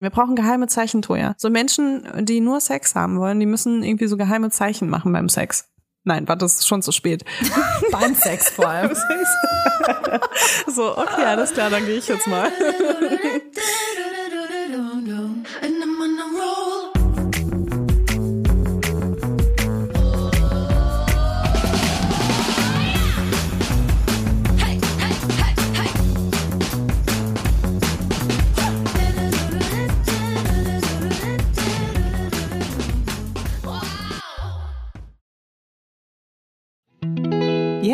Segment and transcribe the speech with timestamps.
[0.00, 1.34] Wir brauchen geheime Zeichen, Toja.
[1.36, 5.28] So Menschen, die nur Sex haben wollen, die müssen irgendwie so geheime Zeichen machen beim
[5.28, 5.68] Sex.
[6.04, 7.24] Nein, warte, das ist schon zu spät.
[7.92, 8.96] Beim Sex vor allem.
[10.66, 12.50] so, okay, alles klar, dann gehe ich jetzt mal.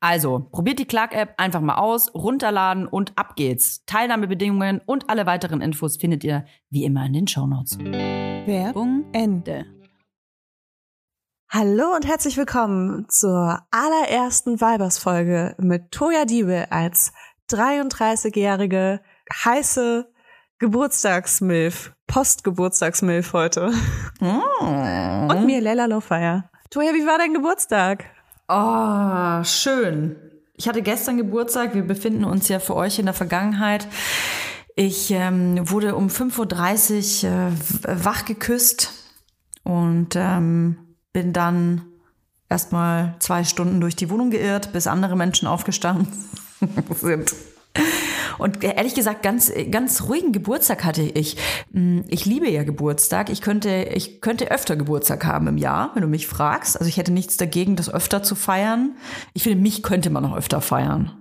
[0.00, 3.84] Also, probiert die Clark-App einfach mal aus, runterladen und ab geht's.
[3.84, 7.78] Teilnahmebedingungen und alle weiteren Infos findet ihr wie immer in den Shownotes.
[7.80, 9.66] Werbung Ende.
[11.50, 17.12] Hallo und herzlich willkommen zur allerersten Weibers-Folge mit Toya Diebe als
[17.50, 19.00] 33-jährige
[19.32, 20.12] heiße
[20.60, 23.72] Geburtstagsmilf, Postgeburtstagsmilf heute.
[24.20, 26.50] Und mir, Leila Lofeyer.
[26.70, 28.04] Toya, wie war dein Geburtstag?
[28.48, 30.16] Oh, schön.
[30.54, 31.74] Ich hatte gestern Geburtstag.
[31.74, 33.86] Wir befinden uns ja für euch in der Vergangenheit.
[34.74, 38.92] Ich ähm, wurde um 5.30 Uhr äh, wach geküsst
[39.64, 40.78] und ähm,
[41.12, 41.84] bin dann
[42.48, 46.08] erstmal zwei Stunden durch die Wohnung geirrt, bis andere Menschen aufgestanden
[46.94, 47.34] sind.
[48.38, 51.36] Und ehrlich gesagt, ganz, ganz ruhigen Geburtstag hatte ich.
[51.72, 53.30] Mm, Ich liebe ja Geburtstag.
[53.30, 56.76] Ich könnte, ich könnte öfter Geburtstag haben im Jahr, wenn du mich fragst.
[56.78, 58.96] Also ich hätte nichts dagegen, das öfter zu feiern.
[59.34, 61.12] Ich finde, mich könnte man noch öfter feiern.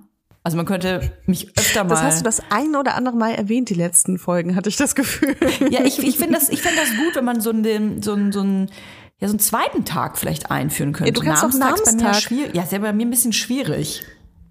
[0.43, 1.89] Also man könnte mich öfter mal.
[1.89, 4.95] Das hast du das ein oder andere Mal erwähnt, die letzten Folgen, hatte ich das
[4.95, 5.35] Gefühl.
[5.71, 8.31] Ja, ich, ich finde das, ich finde das gut, wenn man so einen, so einen,
[8.31, 8.67] so einen,
[9.19, 11.09] ja, so einen zweiten Tag vielleicht einführen könnte.
[11.11, 12.21] Ja, du kannst doch Namenstag ist bei mir Namenstag.
[12.29, 12.55] schwierig.
[12.55, 14.03] Ja, ist ja bei mir ein bisschen schwierig.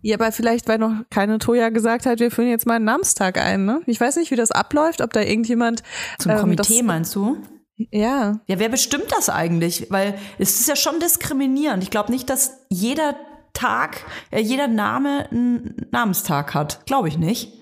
[0.03, 3.39] Ja, aber vielleicht, weil noch keine Toya gesagt hat, wir führen jetzt mal einen Namenstag
[3.39, 3.81] ein, ne?
[3.87, 5.83] Ich weiß nicht, wie das abläuft, ob da irgendjemand
[6.19, 7.39] Zum ähm, Komitee das, meinst du?
[7.77, 9.87] Ja, Ja, wer bestimmt das eigentlich?
[9.91, 11.83] Weil es ist ja schon diskriminierend.
[11.83, 13.17] Ich glaube nicht, dass jeder
[13.53, 13.99] Tag,
[14.31, 16.85] äh, jeder Name einen Namenstag hat.
[16.87, 17.53] Glaube ich nicht.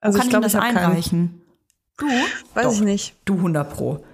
[0.00, 0.86] also Wo kann ich glaube, ich das habe keinen.
[0.86, 1.42] einreichen?
[1.98, 2.06] Du?
[2.54, 2.72] Weiß Doch.
[2.72, 3.14] ich nicht.
[3.24, 4.04] Du 100 pro.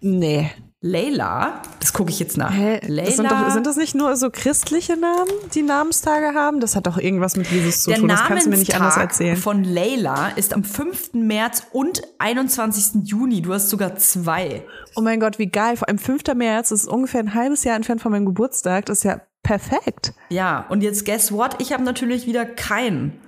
[0.00, 0.50] Nee.
[0.86, 2.52] Leila, das gucke ich jetzt nach.
[2.52, 2.80] Hä?
[2.86, 6.60] Leila, Das sind, doch, sind das nicht nur so christliche Namen, die Namenstage haben?
[6.60, 8.08] Das hat doch irgendwas mit Jesus zu der tun.
[8.08, 9.36] Das kannst du mir nicht anders erzählen.
[9.36, 11.14] von Leila ist am 5.
[11.14, 13.02] März und 21.
[13.04, 13.42] Juni.
[13.42, 14.64] Du hast sogar zwei.
[14.94, 15.76] Oh mein Gott, wie geil.
[15.76, 16.22] Vor allem 5.
[16.34, 18.86] März, das ist ungefähr ein halbes Jahr entfernt von meinem Geburtstag.
[18.86, 20.14] Das ist ja perfekt.
[20.28, 21.56] Ja, und jetzt guess what?
[21.60, 23.20] Ich habe natürlich wieder keinen.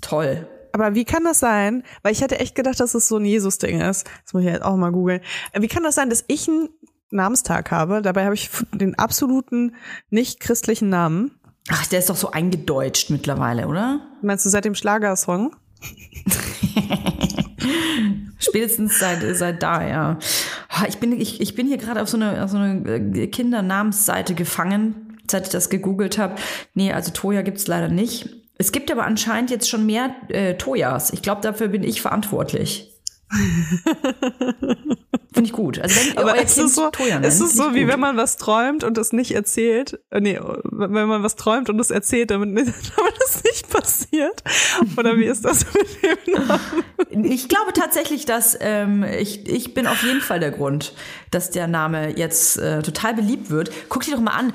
[0.00, 0.46] Toll.
[0.72, 1.82] Aber wie kann das sein?
[2.02, 4.06] Weil ich hätte echt gedacht, dass es so ein Jesus-Ding ist.
[4.24, 5.20] Das muss ich jetzt auch mal googeln.
[5.58, 6.68] Wie kann das sein, dass ich einen
[7.10, 8.02] Namenstag habe.
[8.02, 9.74] Dabei habe ich den absoluten
[10.10, 11.32] nicht christlichen Namen.
[11.68, 14.00] Ach, der ist doch so eingedeutscht mittlerweile, oder?
[14.22, 15.54] Meinst du seit dem Schlagersong?
[18.38, 20.18] Spätestens seit, seit da, ja.
[20.88, 24.34] Ich bin, ich, ich bin hier gerade auf so eine, auf so eine äh, Kindernamensseite
[24.34, 26.36] gefangen, seit ich das gegoogelt habe.
[26.74, 28.30] Nee, also Toya gibt's leider nicht.
[28.56, 31.12] Es gibt aber anscheinend jetzt schon mehr äh, Toyas.
[31.12, 32.89] Ich glaube, dafür bin ich verantwortlich.
[35.32, 35.78] Finde ich gut.
[35.78, 37.92] Also wenn Aber es ist so, nennt, es ist so wie gut.
[37.92, 40.00] wenn man was träumt und es nicht erzählt.
[40.10, 44.42] Äh, Nee, wenn man was träumt und es erzählt, damit, damit es nicht passiert.
[44.96, 47.24] Oder wie ist das mit dem Namen?
[47.24, 50.92] Ich glaube tatsächlich, dass ähm, ich, ich bin auf jeden Fall der Grund,
[51.30, 53.70] dass der Name jetzt äh, total beliebt wird.
[53.88, 54.52] Guck dir doch mal an,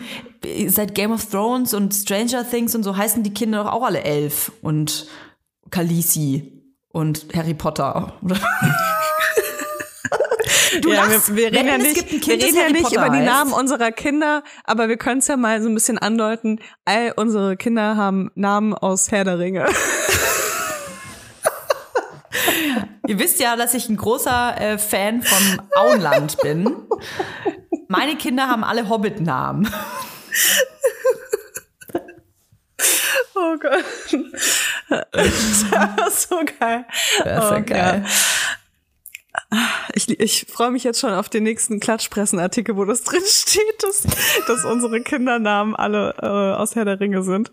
[0.68, 4.04] seit Game of Thrones und Stranger Things und so heißen die Kinder doch auch alle
[4.04, 5.08] elf und
[5.72, 6.55] Khaleesi
[6.96, 8.14] und Harry Potter.
[10.82, 11.36] Du ja, lachst.
[11.36, 13.26] wir, wir reden ja nicht, wir Kind, reden ja nicht über die heißt.
[13.26, 16.60] Namen unserer Kinder, aber wir können es ja mal so ein bisschen andeuten.
[16.84, 19.66] All unsere Kinder haben Namen aus Herr der Ringe.
[23.08, 26.76] Ihr wisst ja, dass ich ein großer äh, Fan von Auenland bin.
[27.88, 29.70] Meine Kinder haben alle Hobbit-Namen.
[33.36, 33.84] Oh Gott.
[34.90, 36.86] Das ist so geil.
[37.24, 38.06] Das ist ja Oh, geil.
[39.94, 44.04] Ich, ich freue mich jetzt schon auf den nächsten Klatschpressen-Artikel, wo das drin steht, dass,
[44.48, 47.52] dass unsere Kindernamen alle äh, aus Herr der Ringe sind.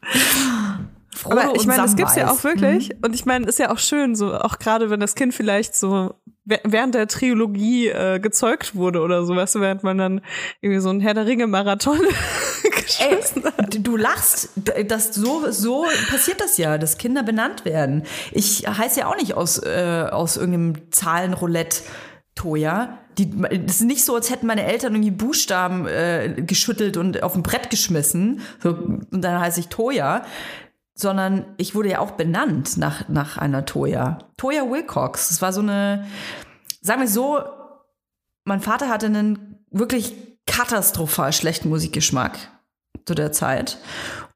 [1.15, 2.91] Frodo Aber ich meine, das gibt's ja auch wirklich.
[3.05, 6.15] Und ich meine, ist ja auch schön, so auch gerade wenn das Kind vielleicht so
[6.45, 10.21] während der Trilogie äh, gezeugt wurde oder so, weißt du, während man dann
[10.61, 12.01] irgendwie so einen Herr der Ringe-Marathon
[12.65, 13.79] Ey, geschmissen hat.
[13.87, 14.51] du lachst,
[14.89, 18.05] das so so passiert das ja, dass Kinder benannt werden.
[18.33, 21.83] Ich heiße ja auch nicht aus äh, aus irgendeinem Zahlenroulette
[22.35, 22.99] Toja.
[23.19, 27.35] Die, das ist nicht so, als hätten meine Eltern irgendwie Buchstaben äh, geschüttelt und auf
[27.35, 28.41] ein Brett geschmissen.
[28.63, 30.25] So, und dann heiße ich Toja.
[30.95, 34.19] Sondern ich wurde ja auch benannt nach, nach einer Toya.
[34.37, 35.29] Toya Wilcox.
[35.29, 36.07] Das war so eine,
[36.81, 37.41] sagen wir so,
[38.45, 40.15] mein Vater hatte einen wirklich
[40.47, 42.39] katastrophal schlechten Musikgeschmack
[43.07, 43.79] zu der Zeit.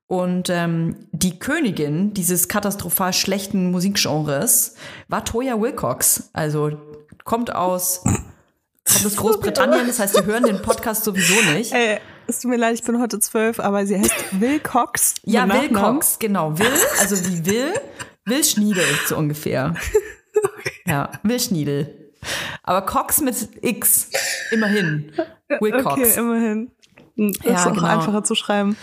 [0.09, 4.77] Und ähm, die Königin dieses katastrophal schlechten Musikgenres
[5.09, 6.31] war Toya Wilcox.
[6.33, 6.79] Also
[7.25, 11.73] kommt aus, kommt aus Großbritannien, das heißt, wir hören den Podcast sowieso nicht.
[11.73, 15.15] Ey, es tut mir leid, ich bin heute zwölf, aber sie heißt Will Cox.
[15.25, 15.71] Ja, Will.
[15.73, 16.59] Cox, genau.
[16.59, 16.67] Will,
[17.01, 17.73] also wie Will,
[18.25, 19.75] Will Schniedel, so ungefähr.
[20.89, 22.13] Ja, Will Schniedel.
[22.63, 24.09] Aber Cox mit X,
[24.53, 25.11] immerhin.
[25.61, 25.95] Will Cox.
[26.01, 26.71] Okay, immerhin.
[27.17, 27.87] Hm, Das Ja, ist auch genau.
[27.87, 28.77] einfacher zu schreiben.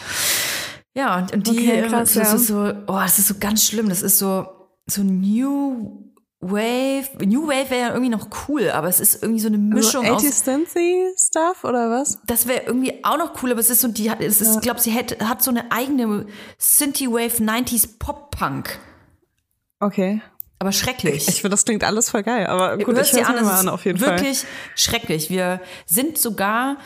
[0.96, 2.36] Ja, und, und die, Okay, krass, das ja.
[2.36, 3.88] ist so, oh, das ist so ganz schlimm.
[3.88, 4.48] Das ist so,
[4.86, 6.03] so New
[6.52, 7.26] Wave.
[7.26, 10.14] New Wave wäre ja irgendwie noch cool, aber es ist irgendwie so eine Mischung so
[10.14, 10.24] aus.
[10.24, 12.20] 80 Centy Stuff oder was?
[12.26, 14.80] Das wäre irgendwie auch noch cool, aber es ist so, die es ist, ich glaube,
[14.80, 16.26] sie hat, hat so eine eigene
[16.58, 18.80] Synthie-Wave 90s Pop-Punk.
[19.80, 20.22] Okay.
[20.60, 21.28] Aber schrecklich.
[21.28, 23.70] Ich finde, das klingt alles voll geil, aber gut, Hör's ich höre an, mal an,
[23.70, 24.18] auf jeden Fall.
[24.18, 24.46] wirklich
[24.76, 25.30] schrecklich.
[25.30, 26.78] Wir sind sogar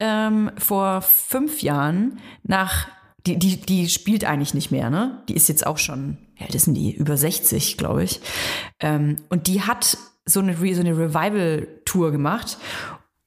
[0.00, 2.88] ähm, vor fünf Jahren nach,
[3.26, 5.22] die, die, die spielt eigentlich nicht mehr, ne?
[5.28, 8.20] Die ist jetzt auch schon, ja, das sind die über 60, glaube ich.
[8.80, 12.58] Ähm, und die hat so eine, so eine Revival-Tour gemacht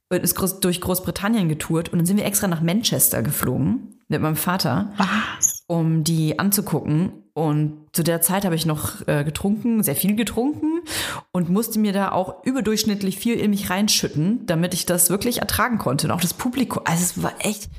[0.10, 4.22] und ist groß, durch Großbritannien getourt und dann sind wir extra nach Manchester geflogen mit
[4.22, 4.94] meinem Vater
[5.68, 7.24] um die anzugucken.
[7.34, 10.82] Und zu der Zeit habe ich noch äh, getrunken, sehr viel getrunken
[11.32, 15.78] und musste mir da auch überdurchschnittlich viel in mich reinschütten, damit ich das wirklich ertragen
[15.78, 16.08] konnte.
[16.08, 17.70] Und auch das Publikum, also es war echt,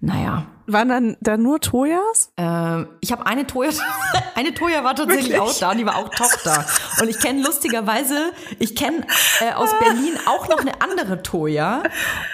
[0.00, 0.46] naja.
[0.66, 2.32] Waren dann da nur Toyas?
[2.36, 3.70] Ähm, ich habe eine Toya,
[4.34, 5.40] eine Toya war tatsächlich Wirklich?
[5.40, 6.64] auch da, und die war auch Tochter.
[7.00, 9.06] Und ich kenne lustigerweise, ich kenne
[9.40, 11.82] äh, aus Berlin auch noch eine andere Toya.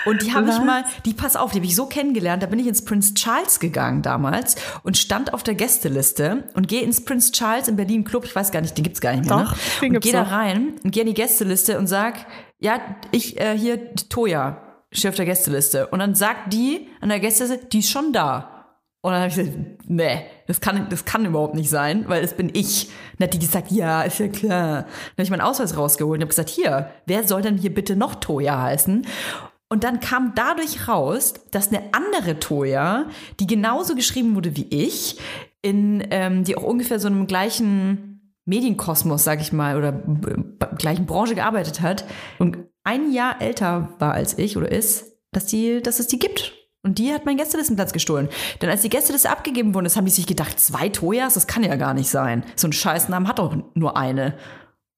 [0.04, 2.42] Und die habe ich mal, die pass auf, die habe ich so kennengelernt.
[2.42, 6.82] Da bin ich ins Prince Charles gegangen damals und stand auf der Gästeliste und gehe
[6.82, 8.24] ins Prince Charles in Berlin Club.
[8.24, 9.44] Ich weiß gar nicht, den gibt's gar nicht mehr.
[9.44, 9.88] Doch, ne?
[9.88, 12.26] Und gehe da rein und gehe in die Gästeliste und sag,
[12.58, 12.80] ja,
[13.10, 15.86] ich äh, hier Toya stehe auf der Gästeliste.
[15.88, 18.58] Und dann sagt die an der Gästeliste, die ist schon da.
[19.00, 22.34] Und dann habe ich gesagt, nee, das kann, das kann überhaupt nicht sein, weil das
[22.34, 22.90] bin ich.
[23.18, 24.82] Dann hat die gesagt, ja, ist ja klar.
[24.82, 27.94] Dann habe ich meinen Ausweis rausgeholt und habe gesagt, hier, wer soll denn hier bitte
[27.94, 29.06] noch Toya heißen?
[29.70, 33.06] Und dann kam dadurch raus, dass eine andere Toya,
[33.38, 35.18] die genauso geschrieben wurde wie ich,
[35.62, 39.92] in, ähm, die auch ungefähr so einem gleichen Medienkosmos, sag ich mal, oder
[40.78, 42.04] gleichen Branche gearbeitet hat
[42.38, 46.54] und ein Jahr älter war als ich oder ist, dass, die, dass es die gibt.
[46.82, 48.28] Und die hat meinen Gästelistenplatz gestohlen.
[48.62, 51.76] Denn als die Gästeliste abgegeben wurde, haben die sich gedacht, zwei Toyas, das kann ja
[51.76, 52.44] gar nicht sein.
[52.56, 54.38] So ein Scheißnamen hat doch nur eine.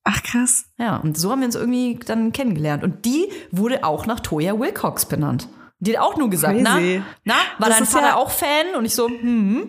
[0.04, 0.66] Ach krass.
[0.78, 2.84] Ja, und so haben wir uns irgendwie dann kennengelernt.
[2.84, 5.48] Und die wurde auch nach Toya Wilcox benannt.
[5.80, 7.02] Die hat auch nur gesagt, Crazy.
[7.24, 8.74] na, na, war Das dein ist Vater ja- auch Fan?
[8.76, 9.64] Und ich so, hm,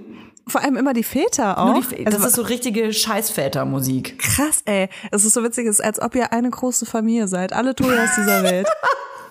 [0.51, 1.73] Vor allem immer die Väter auch.
[1.73, 4.19] die, also, das ist so richtige Scheißvätermusik.
[4.19, 4.89] krass, ey.
[5.11, 7.53] Es ist so witzig, es ist, als ob ihr eine große Familie seid.
[7.53, 8.67] Alle Toyas dieser Welt.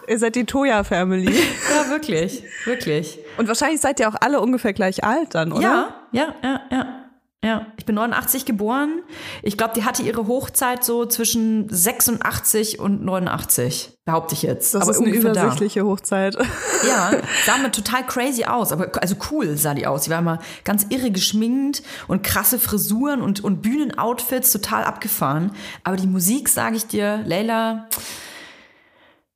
[0.08, 1.30] ihr seid die Toya-Family.
[1.32, 3.18] Ja, wirklich, wirklich.
[3.36, 5.62] Und wahrscheinlich seid ihr auch alle ungefähr gleich alt dann, oder?
[5.62, 7.04] Ja, ja, ja, ja.
[7.42, 9.00] Ja, ich bin 89 geboren.
[9.42, 14.74] Ich glaube, die hatte ihre Hochzeit so zwischen 86 und 89, behaupte ich jetzt.
[14.74, 15.40] Das aber ist eine ungefähr da.
[15.44, 16.36] übersichtliche Hochzeit.
[16.86, 17.10] Ja,
[17.44, 20.04] sah mir total crazy aus, aber also cool sah die aus.
[20.04, 25.52] Die war immer ganz irre geschminkt und krasse Frisuren und, und Bühnenoutfits, total abgefahren.
[25.84, 27.86] Aber die Musik, sage ich dir, Leila,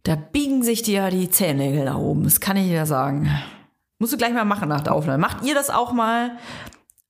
[0.05, 2.25] da biegen sich dir ja die Zehennägel nach oben.
[2.25, 3.31] Das kann ich dir sagen.
[3.99, 5.19] Musst du gleich mal machen nach der Aufnahme.
[5.19, 6.39] Macht ihr das auch mal?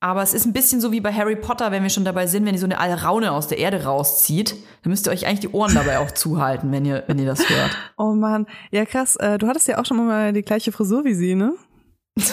[0.05, 2.45] Aber es ist ein bisschen so wie bei Harry Potter, wenn wir schon dabei sind,
[2.45, 4.51] wenn ihr so eine Alraune aus der Erde rauszieht,
[4.83, 7.49] dann müsst ihr euch eigentlich die Ohren dabei auch zuhalten, wenn ihr, wenn ihr das
[7.49, 7.71] hört.
[7.97, 8.47] Oh Mann.
[8.71, 9.17] Ja, krass.
[9.17, 11.55] Äh, Du hattest ja auch schon mal die gleiche Frisur wie sie, ne?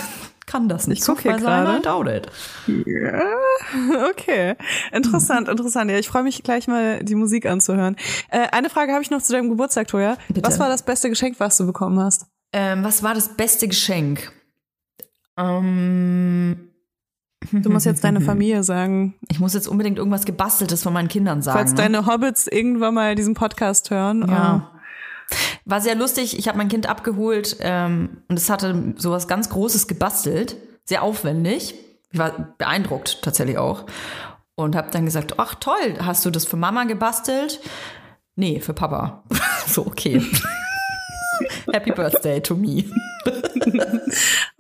[0.48, 1.80] Kann das nicht Ich guck hier gerade.
[1.80, 2.28] Doubt it.
[2.68, 3.22] Ja,
[4.10, 4.56] okay.
[4.92, 5.90] Interessant, interessant.
[5.90, 7.96] Ja, ich freue mich gleich mal, die Musik anzuhören.
[8.32, 10.18] Äh, eine Frage habe ich noch zu deinem Geburtstag, Toja.
[10.28, 10.46] Bitte.
[10.46, 12.26] Was war das beste Geschenk, was du bekommen hast?
[12.52, 14.30] Ähm, was war das beste Geschenk?
[15.38, 16.71] Ähm,
[17.52, 19.16] Du musst jetzt deine Familie sagen.
[19.30, 21.58] ich muss jetzt unbedingt irgendwas Gebasteltes von meinen Kindern sagen.
[21.58, 21.78] Falls ne?
[21.78, 24.26] deine Hobbits irgendwann mal diesen Podcast hören.
[24.28, 24.72] Ja.
[25.66, 26.38] War sehr lustig.
[26.38, 30.58] Ich habe mein Kind abgeholt ähm, und es hatte sowas ganz Großes gebastelt.
[30.84, 31.76] Sehr aufwendig.
[32.12, 33.86] Ich war beeindruckt tatsächlich auch.
[34.56, 37.62] Und habe dann gesagt, ach toll, hast du das für Mama gebastelt?
[38.36, 39.24] Nee, für Papa.
[39.66, 40.22] so, okay.
[41.74, 42.86] Happy Birthday to me.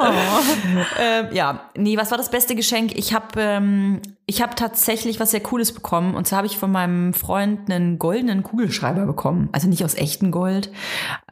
[0.99, 2.97] ähm, ja, nee, was war das beste Geschenk?
[2.97, 6.15] Ich habe ähm, ich habe tatsächlich was sehr Cooles bekommen.
[6.15, 9.49] Und zwar habe ich von meinem Freund einen goldenen Kugelschreiber bekommen.
[9.51, 10.71] Also nicht aus echtem Gold,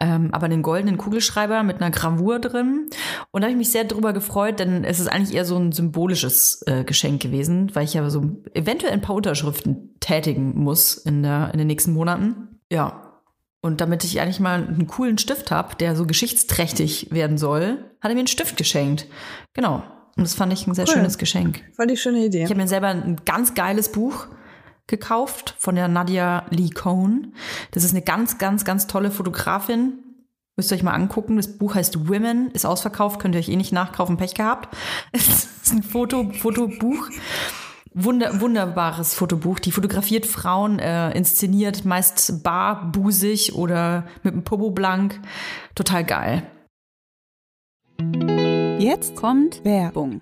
[0.01, 2.89] ähm, aber einen goldenen Kugelschreiber mit einer Gravur drin.
[3.31, 5.71] Und da habe ich mich sehr drüber gefreut, denn es ist eigentlich eher so ein
[5.71, 8.21] symbolisches äh, Geschenk gewesen, weil ich ja so
[8.53, 12.59] eventuell ein paar Unterschriften tätigen muss in, der, in den nächsten Monaten.
[12.69, 13.08] Ja,
[13.61, 18.09] und damit ich eigentlich mal einen coolen Stift habe, der so geschichtsträchtig werden soll, hat
[18.09, 19.07] er mir einen Stift geschenkt.
[19.53, 19.83] Genau.
[20.15, 20.93] Und das fand ich ein sehr Cool.
[20.93, 21.63] schönes Geschenk.
[21.75, 22.43] Voll die schöne Idee.
[22.43, 24.27] Ich habe mir selber ein ganz geiles Buch
[24.87, 27.33] gekauft von der Nadia Lee Cohn.
[27.71, 29.99] Das ist eine ganz, ganz, ganz tolle Fotografin.
[30.57, 31.37] Müsst ihr euch mal angucken.
[31.37, 34.75] Das Buch heißt Women, ist ausverkauft, könnt ihr euch eh nicht nachkaufen, Pech gehabt.
[35.13, 37.09] Es ist ein Foto, Fotobuch.
[37.93, 39.59] Wunder, wunderbares Fotobuch.
[39.59, 45.19] Die fotografiert Frauen, äh, inszeniert meist barbusig oder mit dem Popo blank.
[45.75, 46.43] Total geil.
[48.79, 50.21] Jetzt kommt Werbung.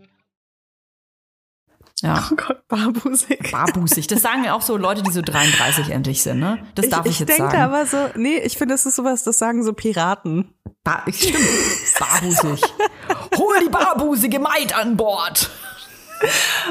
[2.01, 2.27] Ja.
[2.31, 3.51] Oh Gott, barbusig.
[3.51, 4.07] Barbusig.
[4.07, 6.59] Das sagen ja auch so Leute, die so 33 endlich sind, ne?
[6.75, 7.61] Das darf ich, ich jetzt denke sagen.
[7.61, 10.53] aber so, nee, ich finde, das ist sowas, das sagen so Piraten.
[10.83, 11.37] Ba stimmt.
[11.99, 12.61] Barbusig.
[13.37, 15.49] Hol die barbusige Maid an Bord.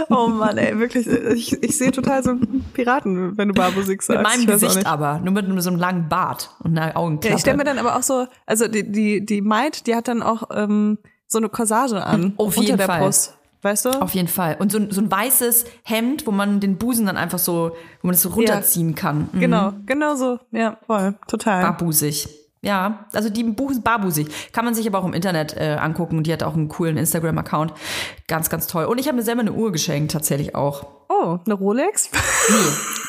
[0.08, 1.06] Oh Mann, ey, wirklich.
[1.06, 4.08] Ich, ich sehe total so einen Piraten, wenn du barbusig sagst.
[4.20, 5.18] Mit meinem Ich Gesicht aber.
[5.20, 7.28] Nur mit, mit so einem langen Bart und einer Augenklappe.
[7.28, 10.08] Ja, ich stelle mir dann aber auch so, also die, die, die Maid, die hat
[10.08, 12.34] dann auch ähm, so eine Corsage an.
[12.36, 13.00] Auf unter jeden der Fall.
[13.00, 13.36] Brust.
[13.62, 13.90] Weißt du?
[13.90, 14.56] Auf jeden Fall.
[14.58, 18.06] Und so, ein- so ein weißes Hemd, wo man den Busen dann einfach so, wo
[18.06, 19.28] man das so runterziehen kann.
[19.32, 19.40] Mhm.
[19.40, 20.38] Genau, genau so.
[20.50, 21.14] Ja, voll.
[21.28, 21.62] Total.
[21.62, 22.28] Barbusig.
[22.62, 24.28] Ja, also die Busen barbusig.
[24.52, 26.96] Kann man sich aber auch im Internet äh, angucken und die hat auch einen coolen
[26.98, 27.72] Instagram-Account.
[28.28, 28.84] Ganz, ganz toll.
[28.84, 30.84] Und ich habe mir selber eine Uhr geschenkt, tatsächlich auch.
[31.08, 32.10] Oh, eine Rolex?
[32.48, 32.54] Nee,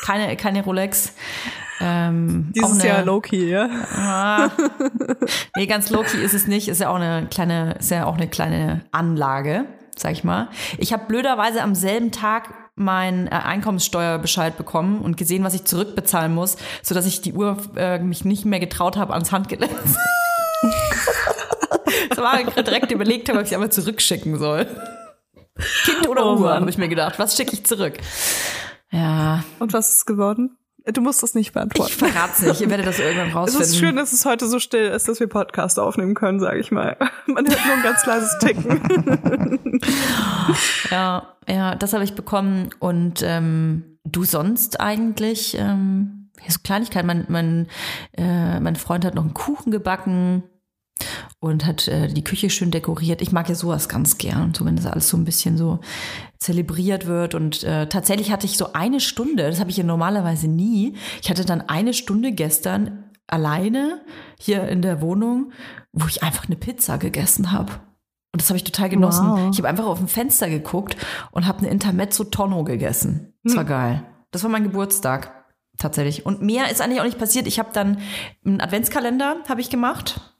[0.06, 1.12] keine, keine Rolex.
[1.80, 3.68] Ähm, Dieses eine, Jahr Loki, ja.
[3.96, 4.50] Ah.
[5.56, 6.68] nee, ganz low-key ist es nicht.
[6.68, 9.64] Ist ja auch eine kleine, ist ja auch eine kleine Anlage,
[9.96, 10.48] sag ich mal.
[10.78, 16.34] Ich habe blöderweise am selben Tag meinen äh, Einkommenssteuerbescheid bekommen und gesehen, was ich zurückbezahlen
[16.34, 19.72] muss, so dass ich die Uhr äh, mich nicht mehr getraut habe ans Handgelenk.
[22.08, 24.66] das war direkt überlegt habe, ob ich sie einfach zurückschicken soll.
[25.84, 27.18] Kind oder Oh Uhr, habe ich mir gedacht.
[27.18, 27.98] Was schicke ich zurück?
[28.90, 30.56] Ja, Und was ist geworden?
[30.84, 31.92] Du musst das nicht beantworten.
[31.92, 32.60] ich verrat's nicht.
[32.60, 33.62] Ihr werdet das irgendwann es rausfinden.
[33.62, 36.72] ist schön, dass es heute so still ist, dass wir Podcast aufnehmen können, sage ich
[36.72, 36.96] mal.
[37.26, 39.80] Man hört nur ein ganz leises Ticken.
[40.90, 42.70] Ja, ja, das habe ich bekommen.
[42.78, 45.56] Und ähm, du sonst eigentlich?
[45.58, 47.06] Ähm, ja, so Kleinigkeiten.
[47.06, 47.68] Mein, mein,
[48.16, 50.42] äh, mein Freund hat noch einen Kuchen gebacken
[51.42, 53.20] und hat äh, die Küche schön dekoriert.
[53.20, 55.80] Ich mag ja sowas ganz gern, so wenn das alles so ein bisschen so
[56.38, 57.34] zelebriert wird.
[57.34, 60.94] Und äh, tatsächlich hatte ich so eine Stunde, das habe ich ja normalerweise nie.
[61.20, 64.02] Ich hatte dann eine Stunde gestern alleine
[64.38, 65.50] hier in der Wohnung,
[65.92, 67.72] wo ich einfach eine Pizza gegessen habe.
[68.32, 69.26] Und das habe ich total genossen.
[69.26, 69.50] Wow.
[69.50, 70.96] Ich habe einfach auf dem Fenster geguckt
[71.32, 73.34] und habe eine Intermezzo Tonno gegessen.
[73.42, 74.04] Das war geil.
[74.30, 75.44] Das war mein Geburtstag
[75.76, 76.24] tatsächlich.
[76.24, 77.48] Und mehr ist eigentlich auch nicht passiert.
[77.48, 77.98] Ich habe dann
[78.44, 80.31] einen Adventskalender habe ich gemacht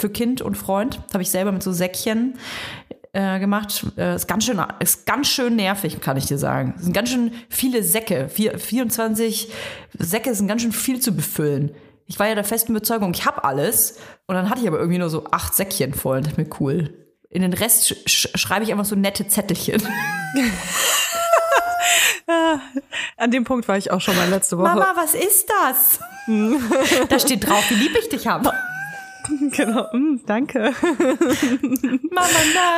[0.00, 1.00] für Kind und Freund.
[1.12, 2.38] Habe ich selber mit so Säckchen
[3.14, 3.86] äh, gemacht.
[3.96, 6.74] Äh, ist ganz schön, ist ganz schön nervig, kann ich dir sagen.
[6.76, 8.28] Es sind ganz schön viele Säcke.
[8.28, 9.50] Vier, 24
[9.98, 11.74] Säcke sind ganz schön viel zu befüllen.
[12.06, 13.98] Ich war ja der festen Überzeugung, ich habe alles.
[14.26, 16.18] Und dann hatte ich aber irgendwie nur so acht Säckchen voll.
[16.18, 16.92] Und dachte mir, cool.
[17.30, 19.82] In den Rest sch sch schreibe ich einfach so nette Zettelchen.
[23.16, 24.68] An dem Punkt war ich auch schon mal letzte Woche.
[24.68, 26.00] Mama, was ist das?
[27.08, 28.52] da steht drauf, wie lieb ich dich habe.
[29.52, 30.72] Genau, mm, danke.
[32.10, 32.28] Mama,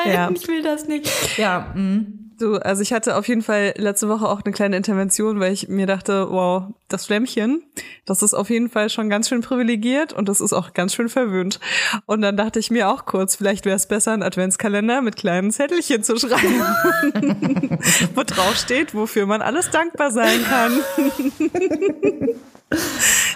[0.04, 0.30] nein, Ja.
[0.30, 1.38] ich will das nicht.
[1.38, 2.25] Ja, mm.
[2.38, 5.68] Du, also ich hatte auf jeden Fall letzte Woche auch eine kleine Intervention, weil ich
[5.68, 7.62] mir dachte, wow, das Flämmchen,
[8.04, 11.08] das ist auf jeden Fall schon ganz schön privilegiert und das ist auch ganz schön
[11.08, 11.60] verwöhnt.
[12.04, 15.50] Und dann dachte ich mir auch kurz, vielleicht wäre es besser, einen Adventskalender mit kleinen
[15.50, 16.60] Zettelchen zu schreiben,
[18.14, 20.72] wo drauf steht, wofür man alles dankbar sein kann.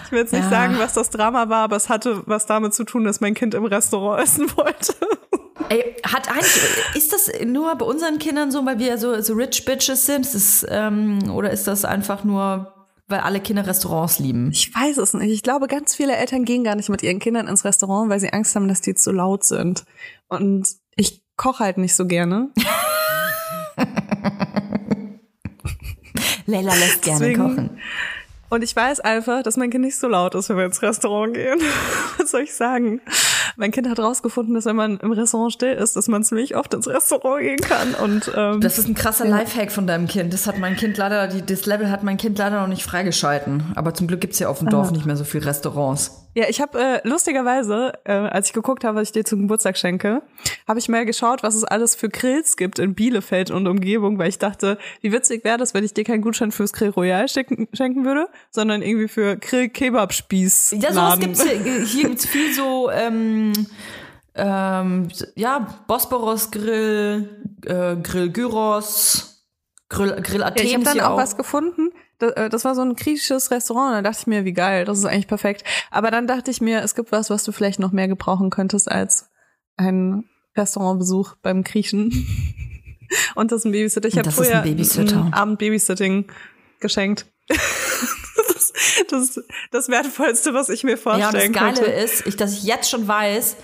[0.04, 0.50] Ich will jetzt nicht Ja.
[0.50, 3.54] sagen, was das Drama war, aber es hatte was damit zu tun, dass mein Kind
[3.54, 4.94] im Restaurant essen wollte.
[5.68, 6.62] Ey, hat eigentlich,
[6.96, 10.24] ist das nur bei unseren Kindern so, weil wir so, so rich bitches sind?
[10.26, 12.72] Ist das, ähm, oder ist das einfach nur,
[13.08, 14.50] weil alle Kinder Restaurants lieben?
[14.52, 15.30] Ich weiß es nicht.
[15.30, 18.32] Ich glaube, ganz viele Eltern gehen gar nicht mit ihren Kindern ins Restaurant, weil sie
[18.32, 19.84] Angst haben, dass die zu laut sind.
[20.28, 22.50] Und ich koche halt nicht so gerne.
[26.46, 27.80] Leila lässt gerne Deswegen- kochen.
[28.52, 31.34] Und ich weiß einfach, dass mein Kind nicht so laut ist, wenn wir ins Restaurant
[31.34, 31.60] gehen.
[32.18, 33.00] Was soll ich sagen?
[33.56, 36.72] Mein Kind hat rausgefunden, dass wenn man im Restaurant still ist, dass man ziemlich oft
[36.74, 37.94] ins Restaurant gehen kann.
[37.94, 40.32] Und ähm, Das ist ein krasser Lifehack von deinem Kind.
[40.32, 43.72] Das hat mein Kind leider, die, das Level hat mein Kind leider noch nicht freigeschalten.
[43.74, 46.26] Aber zum Glück gibt's ja auf dem Dorf nicht mehr so viel Restaurants.
[46.32, 49.76] Ja, ich habe äh, lustigerweise, äh, als ich geguckt habe, was ich dir zum Geburtstag
[49.76, 50.22] schenke,
[50.68, 54.28] habe ich mal geschaut, was es alles für Grills gibt in Bielefeld und Umgebung, weil
[54.28, 57.66] ich dachte, wie witzig wäre das, wenn ich dir keinen Gutschein fürs Grill Royal schicken,
[57.72, 60.76] schenken würde, sondern irgendwie für Grill Kebab Spieß.
[60.80, 61.84] Ja, sowas gibt's hier.
[61.84, 63.39] Hier gibt's viel so, ähm,
[64.34, 67.28] ähm, ja, Bosporus Grill,
[67.64, 69.46] äh, Grill Gyros,
[69.88, 71.90] Grill, Grill Athen Ja, ich habe dann hier auch was gefunden.
[72.18, 73.94] Das, äh, das war so ein griechisches Restaurant.
[73.94, 75.64] Da dachte ich mir, wie geil, das ist eigentlich perfekt.
[75.90, 78.90] Aber dann dachte ich mir, es gibt was, was du vielleicht noch mehr gebrauchen könntest
[78.90, 79.30] als
[79.76, 80.24] ein
[80.56, 82.10] Restaurantbesuch beim Griechen.
[83.34, 84.08] Und das ist ein Babysitter.
[84.08, 85.28] Ich habe früher ein Babysitter.
[85.32, 86.26] Abend Babysitting
[86.78, 87.26] geschenkt.
[89.08, 89.40] das, das ist
[89.70, 91.90] das Wertvollste, was ich mir Ja, und das vorstellen Geile konnte.
[91.90, 93.56] ist, ich, dass ich jetzt schon weiß,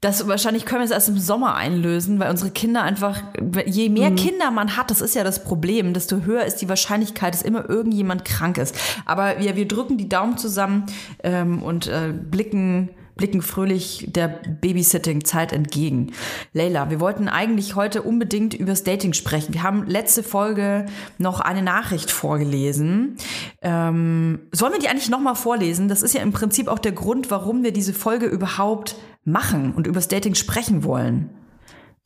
[0.00, 3.22] dass wahrscheinlich können wir es erst im Sommer einlösen, weil unsere Kinder einfach,
[3.64, 4.16] je mehr Mhm.
[4.16, 7.68] Kinder man hat, das ist ja das Problem, desto höher ist die Wahrscheinlichkeit, dass immer
[7.70, 8.76] irgendjemand krank ist.
[9.06, 10.84] Aber wir, wir drücken die Daumen zusammen
[11.22, 16.12] ähm, und äh, blicken blicken fröhlich der Babysitting-Zeit entgegen.
[16.52, 19.54] Leila, wir wollten eigentlich heute unbedingt übers Dating sprechen.
[19.54, 20.86] Wir haben letzte Folge
[21.18, 23.16] noch eine Nachricht vorgelesen.
[23.62, 25.88] Ähm, sollen wir die eigentlich nochmal vorlesen?
[25.88, 29.86] Das ist ja im Prinzip auch der Grund, warum wir diese Folge überhaupt machen und
[29.86, 31.30] übers Dating sprechen wollen.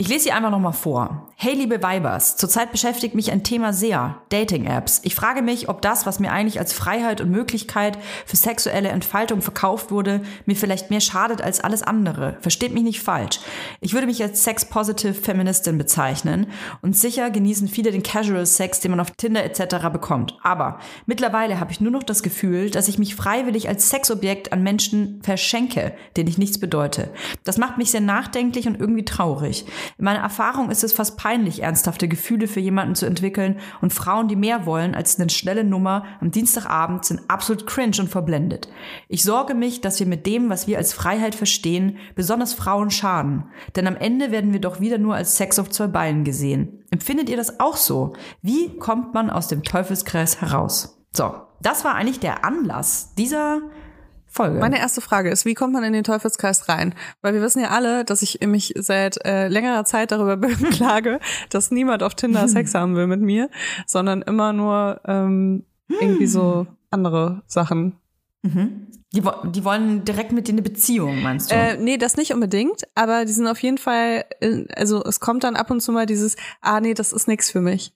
[0.01, 1.27] Ich lese sie einfach nochmal vor.
[1.35, 5.01] Hey liebe Weibers, zurzeit beschäftigt mich ein Thema sehr, Dating-Apps.
[5.03, 9.43] Ich frage mich, ob das, was mir eigentlich als Freiheit und Möglichkeit für sexuelle Entfaltung
[9.43, 12.37] verkauft wurde, mir vielleicht mehr schadet als alles andere.
[12.43, 13.41] Versteht mich nicht falsch.
[13.81, 16.47] Ich würde mich als sex-positive Feministin bezeichnen
[16.81, 19.89] und sicher genießen viele den Casual Sex, den man auf Tinder etc.
[19.93, 20.39] bekommt.
[20.45, 24.63] Aber mittlerweile habe ich nur noch das Gefühl, dass ich mich freiwillig als Sexobjekt an
[24.63, 27.13] Menschen verschenke, denen ich nichts bedeute.
[27.43, 29.65] Das macht mich sehr nachdenklich und irgendwie traurig.
[29.97, 34.29] In meiner Erfahrung ist es fast peinlich, ernsthafte Gefühle für jemanden zu entwickeln und Frauen,
[34.29, 38.69] die mehr wollen als eine schnelle Nummer am Dienstagabend, sind absolut cringe und verblendet.
[39.09, 43.45] Ich sorge mich, dass wir mit dem, was wir als Freiheit verstehen, besonders Frauen schaden.
[43.77, 46.85] Denn am Ende werden wir doch wieder nur als Sex auf zwei Beinen gesehen.
[46.91, 48.15] Empfindet ihr das auch so?
[48.43, 50.99] Wie kommt man aus dem Teufelskreis heraus?
[51.13, 53.61] So, das war eigentlich der Anlass dieser
[54.39, 54.59] Folge.
[54.59, 56.95] Meine erste Frage ist, wie kommt man in den Teufelskreis rein?
[57.21, 61.21] Weil wir wissen ja alle, dass ich mich seit äh, längerer Zeit darüber beklage,
[61.51, 63.51] dass niemand auf Tinder Sex haben will mit mir,
[63.87, 65.65] sondern immer nur ähm,
[66.01, 67.97] irgendwie so andere Sachen.
[68.43, 71.55] die, wo- die wollen direkt mit dir eine Beziehung, meinst du?
[71.55, 74.25] Äh, nee, das nicht unbedingt, aber die sind auf jeden Fall,
[74.75, 77.61] also es kommt dann ab und zu mal dieses, ah nee, das ist nix für
[77.61, 77.93] mich.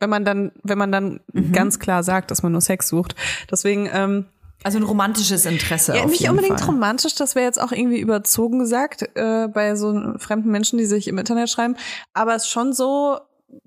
[0.00, 1.20] Wenn man dann, wenn man dann
[1.52, 3.14] ganz klar sagt, dass man nur Sex sucht.
[3.50, 4.26] Deswegen, ähm,
[4.64, 5.94] also ein romantisches Interesse.
[5.94, 6.70] Ja, nicht unbedingt Fall.
[6.70, 11.06] romantisch, das wäre jetzt auch irgendwie überzogen gesagt äh, bei so fremden Menschen, die sich
[11.06, 11.76] im Internet schreiben.
[12.14, 13.18] Aber es ist schon so,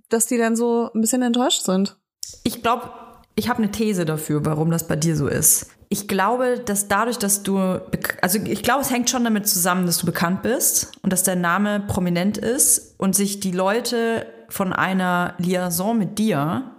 [0.09, 1.97] dass die dann so ein bisschen enttäuscht sind.
[2.43, 2.89] Ich glaube,
[3.35, 5.67] ich habe eine These dafür, warum das bei dir so ist.
[5.89, 7.79] Ich glaube, dass dadurch, dass du,
[8.21, 11.41] also ich glaube, es hängt schon damit zusammen, dass du bekannt bist und dass dein
[11.41, 16.71] Name prominent ist und sich die Leute von einer Liaison mit dir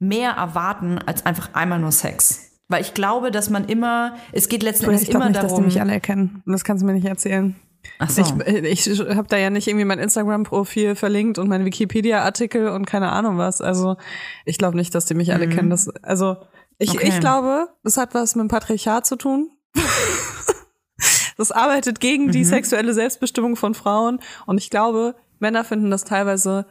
[0.00, 2.51] mehr erwarten als einfach einmal nur Sex.
[2.72, 5.52] Weil ich glaube, dass man immer, es geht letzten Endes ich glaube immer nicht, dass
[5.52, 5.64] die darum.
[5.66, 6.42] mich alle erkennen.
[6.46, 7.54] Und das kannst du mir nicht erzählen.
[7.98, 8.22] Ach so.
[8.46, 13.12] Ich, ich habe da ja nicht irgendwie mein Instagram-Profil verlinkt und mein Wikipedia-Artikel und keine
[13.12, 13.60] Ahnung was.
[13.60, 13.96] Also
[14.44, 15.70] ich glaube nicht, dass die mich alle kennen.
[15.70, 16.36] Das, also
[16.78, 17.08] ich, Okay.
[17.08, 19.50] ich glaube, das hat was mit dem Patriarchat zu tun.
[21.36, 24.20] das arbeitet gegen die sexuelle Selbstbestimmung von Frauen.
[24.46, 26.66] Und ich glaube, Männer finden das teilweise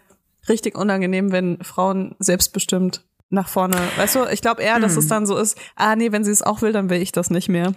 [0.50, 3.78] richtig unangenehm, wenn Frauen selbstbestimmt nach vorne.
[3.98, 6.42] Weißt du, ich glaube eher, dass es dann so ist, ah nee, wenn sie es
[6.42, 7.74] auch will, dann will ich das nicht mehr.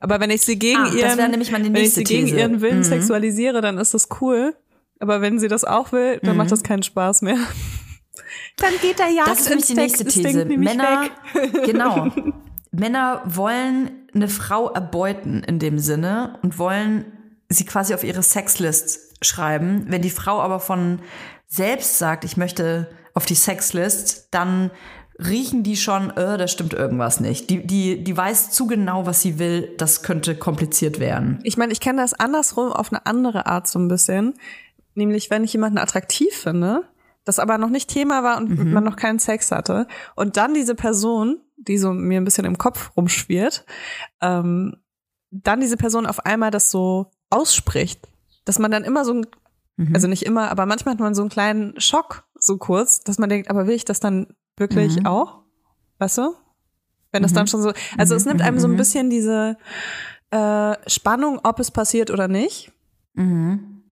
[0.00, 2.36] Aber wenn ich sie gegen Ah, ihren, wenn ich sie gegen These.
[2.38, 2.84] ihren Willen Mhm.
[2.84, 4.54] sexualisiere, dann ist das cool.
[4.98, 7.36] Aber wenn sie das auch will, dann macht das keinen Spaß mehr.
[8.56, 10.44] Dann geht der Jagd Das ist nämlich die nächste These.
[10.46, 11.04] Männer,
[11.64, 12.08] genau.
[12.72, 17.04] Männer wollen eine Frau erbeuten in dem Sinne und wollen
[17.48, 19.84] sie quasi auf ihre Sexlist schreiben.
[19.88, 21.00] Wenn die Frau aber von
[21.46, 24.70] selbst sagt, ich möchte auf die Sexlist, dann
[25.18, 27.48] riechen die schon, äh, da stimmt irgendwas nicht.
[27.50, 29.74] Die, die, die weiß zu genau, was sie will.
[29.78, 31.38] Das könnte kompliziert werden.
[31.42, 34.34] Ich meine, ich kenne das andersrum auf eine andere Art so ein bisschen.
[34.94, 36.84] Nämlich, wenn ich jemanden attraktiv finde,
[37.24, 39.86] das aber noch nicht Thema war und man noch keinen Sex hatte.
[40.14, 43.64] Und dann diese Person, die so mir ein bisschen im Kopf rumschwirrt,
[44.20, 44.76] ähm,
[45.30, 48.06] dann diese Person auf einmal das so ausspricht,
[48.44, 49.26] dass man dann immer so ein,
[49.92, 53.28] also nicht immer, aber manchmal hat man so einen kleinen Schock, so kurz, dass man
[53.28, 55.42] denkt, aber will ich das dann wirklich auch?
[55.98, 56.34] Weißt du?
[57.12, 59.56] Wenn das dann schon so, also es nimmt einem so ein bisschen diese
[60.30, 62.72] äh, Spannung, ob es passiert oder nicht.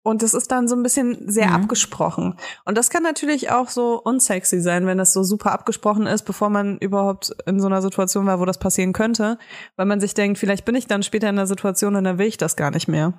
[0.04, 2.36] Und das ist dann so ein bisschen sehr abgesprochen.
[2.66, 6.50] Und das kann natürlich auch so unsexy sein, wenn das so super abgesprochen ist, bevor
[6.50, 9.38] man überhaupt in so einer Situation war, wo das passieren könnte,
[9.78, 12.28] weil man sich denkt, vielleicht bin ich dann später in einer Situation und dann will
[12.28, 13.14] ich das gar nicht mehr.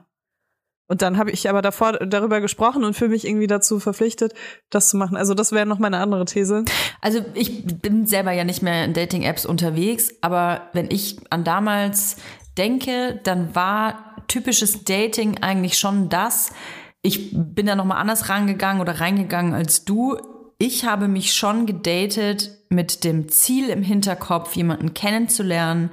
[0.86, 4.34] Und dann habe ich aber davor darüber gesprochen und fühle mich irgendwie dazu verpflichtet,
[4.68, 5.16] das zu machen.
[5.16, 6.64] Also das wäre noch meine andere These.
[7.00, 12.16] Also ich bin selber ja nicht mehr in Dating-Apps unterwegs, aber wenn ich an damals
[12.58, 16.52] denke, dann war typisches Dating eigentlich schon das.
[17.00, 20.16] Ich bin da nochmal anders rangegangen oder reingegangen als du.
[20.58, 25.90] Ich habe mich schon gedatet mit dem Ziel im Hinterkopf, jemanden kennenzulernen,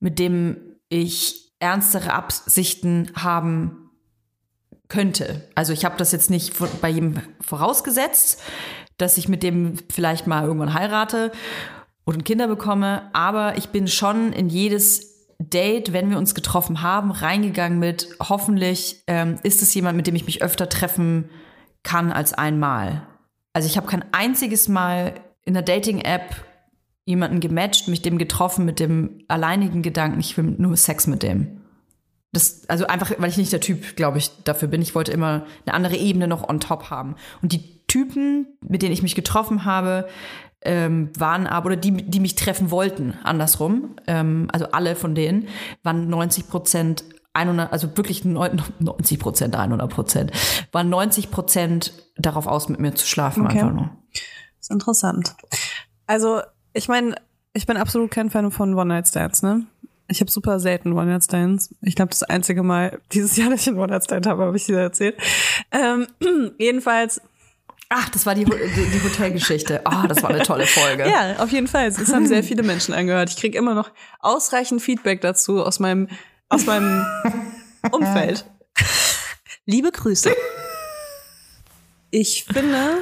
[0.00, 0.56] mit dem
[0.88, 3.83] ich ernstere Absichten haben
[4.94, 5.42] könnte.
[5.54, 8.40] Also ich habe das jetzt nicht bei jedem vorausgesetzt,
[8.96, 11.32] dass ich mit dem vielleicht mal irgendwann heirate
[12.04, 17.10] und Kinder bekomme, aber ich bin schon in jedes Date, wenn wir uns getroffen haben,
[17.10, 21.28] reingegangen mit, hoffentlich ähm, ist es jemand, mit dem ich mich öfter treffen
[21.82, 23.02] kann als einmal.
[23.52, 26.36] Also ich habe kein einziges Mal in der Dating-App
[27.04, 31.63] jemanden gematcht, mich dem getroffen mit dem alleinigen Gedanken, ich will nur Sex mit dem.
[32.34, 34.82] Das, also einfach, weil ich nicht der Typ, glaube ich, dafür bin.
[34.82, 37.16] Ich wollte immer eine andere Ebene noch on top haben.
[37.40, 40.08] Und die Typen, mit denen ich mich getroffen habe,
[40.62, 45.48] ähm, waren aber, oder die, die mich treffen wollten, andersrum, ähm, also alle von denen,
[45.82, 50.32] waren 90 Prozent 100, also wirklich 90 Prozent, 100 Prozent,
[50.72, 53.60] waren 90 Prozent darauf aus, mit mir zu schlafen Okay.
[53.60, 53.90] einfach nur.
[54.60, 55.34] ist interessant.
[56.06, 56.40] Also,
[56.72, 57.14] ich meine,
[57.52, 59.66] ich bin absolut kein Fan von One-Night-Stands, ne?
[60.08, 61.74] Ich habe super selten One-Night-Stands.
[61.80, 64.78] Ich glaube, das einzige Mal dieses Jahr, dass ich einen One-Night-Stand habe, habe ich dir
[64.78, 65.16] erzählt.
[65.72, 66.06] Ähm,
[66.58, 67.20] jedenfalls,
[67.90, 69.82] Ach, das war die, die, Hotelgeschichte.
[69.84, 71.04] Ah, das war eine tolle Folge.
[71.08, 71.86] ja, auf jeden Fall.
[71.86, 73.30] Es haben sehr viele Menschen angehört.
[73.30, 73.90] Ich kriege immer noch
[74.20, 76.08] ausreichend Feedback dazu aus meinem,
[76.48, 77.06] aus meinem
[77.92, 78.46] Umfeld.
[79.66, 80.34] Liebe Grüße.
[82.10, 82.98] Ich finde,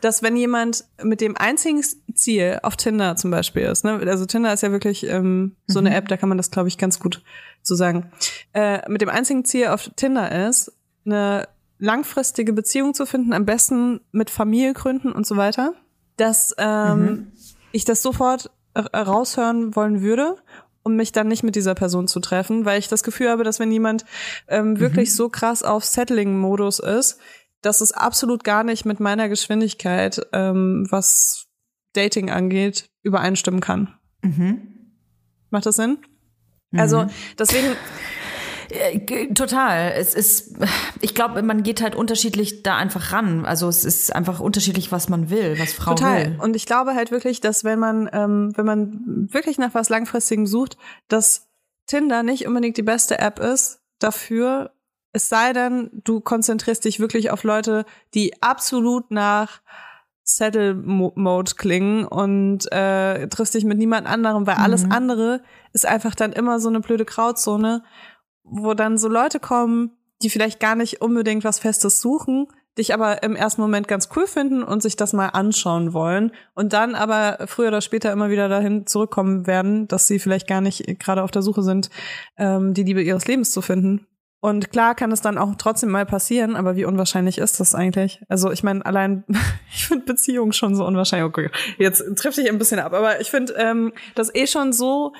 [0.00, 1.82] dass wenn jemand mit dem einzigen
[2.14, 5.94] Ziel auf Tinder zum Beispiel ist, ne, also Tinder ist ja wirklich ähm, so eine
[5.94, 7.22] App, da kann man das, glaube ich, ganz gut
[7.62, 8.10] so sagen,
[8.54, 10.72] äh, mit dem einzigen Ziel auf Tinder ist,
[11.04, 15.74] eine langfristige Beziehung zu finden, am besten mit Familie gründen und so weiter,
[16.16, 17.32] dass ähm,
[17.72, 20.36] ich das sofort raushören wollen würde,
[20.82, 23.60] um mich dann nicht mit dieser Person zu treffen, weil ich das Gefühl habe, dass
[23.60, 24.04] wenn jemand
[24.48, 27.18] ähm, wirklich so krass auf Settling-Modus ist,
[27.62, 31.46] dass es absolut gar nicht mit meiner Geschwindigkeit, ähm, was
[31.94, 33.94] Dating angeht, übereinstimmen kann.
[35.50, 35.98] Macht das Sinn?
[36.76, 37.06] Also
[37.38, 37.74] deswegen,
[38.70, 39.92] Äh, Total.
[39.92, 40.56] Es ist,
[41.00, 43.46] ich glaube, man geht halt unterschiedlich da einfach ran.
[43.46, 46.32] Also es ist einfach unterschiedlich, was man will, was Frau Total.
[46.32, 46.38] will.
[46.40, 50.46] Und ich glaube halt wirklich, dass wenn man, ähm, wenn man wirklich nach was Langfristigem
[50.46, 50.76] sucht,
[51.08, 51.48] dass
[51.86, 54.72] Tinder nicht unbedingt die beste App ist dafür,
[55.18, 59.60] es sei denn, du konzentrierst dich wirklich auf Leute, die absolut nach
[60.22, 66.32] Settle-Mode klingen und äh, triffst dich mit niemand anderem, weil alles andere ist einfach dann
[66.32, 67.82] immer so eine blöde Grauzone,
[68.44, 69.90] wo dann so Leute kommen,
[70.22, 74.28] die vielleicht gar nicht unbedingt was Festes suchen, dich aber im ersten Moment ganz cool
[74.28, 78.48] finden und sich das mal anschauen wollen und dann aber früher oder später immer wieder
[78.48, 81.90] dahin zurückkommen werden, dass sie vielleicht gar nicht gerade auf der Suche sind,
[82.36, 84.06] ähm, die Liebe ihres Lebens zu finden.
[84.40, 88.22] Und klar kann es dann auch trotzdem mal passieren, aber wie unwahrscheinlich ist das eigentlich?
[88.28, 89.24] Also ich meine, allein,
[89.72, 91.28] ich finde Beziehungen schon so unwahrscheinlich.
[91.28, 95.12] Okay, jetzt trifft sich ein bisschen ab, aber ich finde ähm, das eh schon so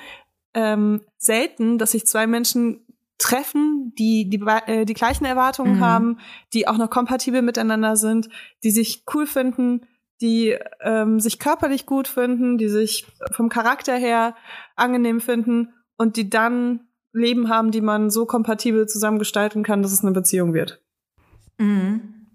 [0.53, 2.85] ähm, selten, dass sich zwei Menschen
[3.17, 5.79] treffen, die die, äh, die gleichen Erwartungen Mhm.
[5.81, 6.19] haben,
[6.53, 8.29] die auch noch kompatibel miteinander sind,
[8.63, 9.81] die sich cool finden,
[10.21, 14.35] die ähm, sich körperlich gut finden, die sich vom Charakter her
[14.75, 19.91] angenehm finden und die dann Leben haben, die man so kompatibel zusammen gestalten kann, dass
[19.91, 20.81] es eine Beziehung wird.
[21.57, 22.27] Mhm.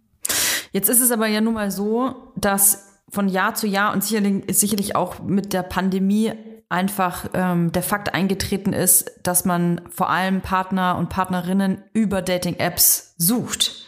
[0.72, 4.44] Jetzt ist es aber ja nun mal so, dass von Jahr zu Jahr und sicherlich,
[4.58, 6.32] sicherlich auch mit der Pandemie
[6.68, 13.14] einfach ähm, der Fakt eingetreten ist, dass man vor allem Partner und Partnerinnen über Dating-Apps
[13.16, 13.86] sucht.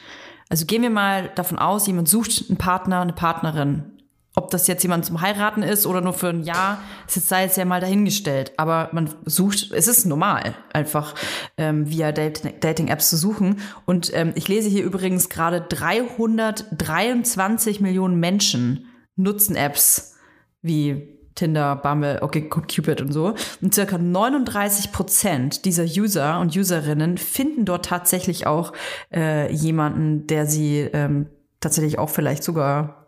[0.49, 3.96] Also gehen wir mal davon aus, jemand sucht einen Partner, eine Partnerin.
[4.39, 7.57] Ob das jetzt jemand zum Heiraten ist oder nur für ein Jahr, das sei jetzt
[7.57, 8.53] ja mal dahingestellt.
[8.59, 11.15] Aber man sucht, es ist normal, einfach
[11.57, 13.61] ähm, via Dat- Dating-Apps zu suchen.
[13.87, 20.17] Und ähm, ich lese hier übrigens gerade 323 Millionen Menschen nutzen Apps
[20.61, 23.33] wie Tinder, Bumble, okay, Cupid und so.
[23.63, 28.75] Und circa 39 Prozent dieser User und Userinnen finden dort tatsächlich auch
[29.15, 31.29] äh, jemanden, der sie ähm,
[31.61, 33.06] tatsächlich auch vielleicht sogar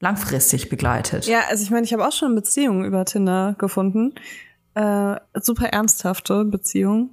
[0.00, 1.26] langfristig begleitet.
[1.26, 4.14] Ja, also ich meine, ich habe auch schon Beziehungen über Tinder gefunden.
[4.74, 7.10] Äh, super ernsthafte Beziehungen.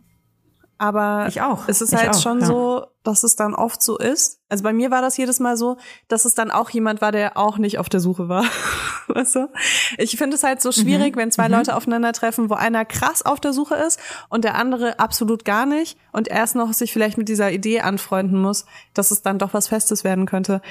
[0.80, 1.70] Aber Ich auch.
[1.70, 2.46] es ist Ich halt auch, schon ja.
[2.46, 4.42] so, dass es dann oft so ist.
[4.50, 5.78] Also bei mir war das jedes Mal so,
[6.10, 8.44] dass es dann auch jemand war, der auch nicht auf der Suche war.
[9.08, 9.50] weißt du?
[9.98, 13.54] Ich finde es halt so schwierig, wenn zwei Leute aufeinandertreffen, wo einer krass auf der
[13.54, 17.52] Suche ist und der andere absolut gar nicht und erst noch sich vielleicht mit dieser
[17.52, 20.62] Idee anfreunden muss, dass es dann doch was Festes werden könnte.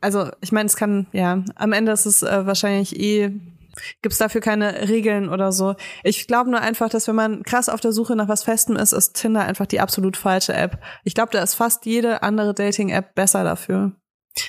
[0.00, 3.32] Also ich meine, es kann, ja, am Ende ist es äh, wahrscheinlich eh,
[4.02, 5.74] gibt's dafür keine Regeln oder so.
[6.02, 8.92] Ich glaube nur einfach, dass wenn man krass auf der Suche nach was Festem ist,
[8.92, 10.78] ist Tinder einfach die absolut falsche App.
[11.04, 13.92] Ich glaube, da ist fast jede andere Dating-App besser dafür.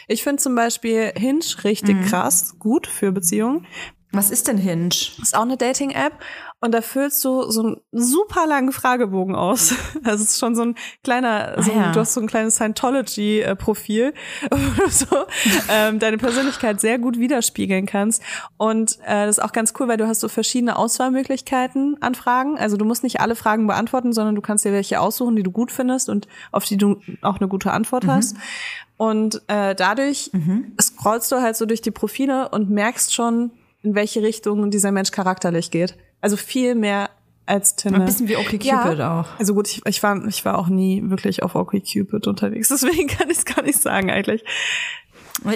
[0.08, 3.66] Ich finde zum Beispiel Hinge richtig krass, gut für Beziehungen.
[4.12, 4.90] Was ist denn Hinge?
[5.22, 6.14] Ist auch eine Dating-App
[6.62, 9.74] und da füllst du so einen super langen Fragebogen aus.
[10.04, 11.92] Also es ist schon so ein kleiner, so ein, Ah, ja.
[11.92, 14.14] du hast so ein kleines Scientology-Profil,
[14.52, 15.06] wo du so
[15.70, 18.22] ähm, deine Persönlichkeit sehr gut widerspiegeln kannst.
[18.58, 22.58] Und äh, das ist auch ganz cool, weil du hast so verschiedene Auswahlmöglichkeiten an Fragen.
[22.58, 25.52] Also du musst nicht alle Fragen beantworten, sondern du kannst dir welche aussuchen, die du
[25.52, 28.36] gut findest und auf die du auch eine gute Antwort hast.
[28.98, 30.32] Und äh, dadurch
[30.80, 33.52] scrollst du halt so durch die Profile und merkst schon,
[33.84, 35.98] in welche Richtung dieser Mensch charakterlich geht.
[36.22, 37.10] Also viel mehr
[37.46, 38.00] als Tinder.
[38.00, 39.28] Ein bisschen wie OkCupid auch.
[39.38, 43.30] Also gut, ich, ich war ich war auch nie wirklich auf OkCupid unterwegs, deswegen kann
[43.30, 44.44] ich es gar nicht sagen eigentlich.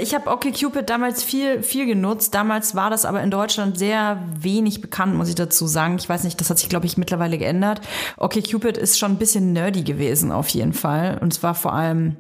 [0.02, 2.34] Ich habe OkCupid damals viel, viel genutzt.
[2.34, 5.98] Damals war das aber in Deutschland sehr wenig bekannt, muss ich dazu sagen.
[6.00, 7.82] Ich weiß nicht, das hat sich, glaube ich, mittlerweile geändert.
[8.18, 11.20] OkCupid ist schon ein bisschen nerdy gewesen, auf jeden Fall.
[11.22, 12.16] Und zwar vor allem,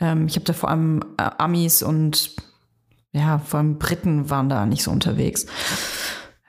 [0.00, 2.32] ähm, ich habe da vor allem äh, Amis und
[3.12, 5.46] ja, vor allem Briten waren da nicht so unterwegs.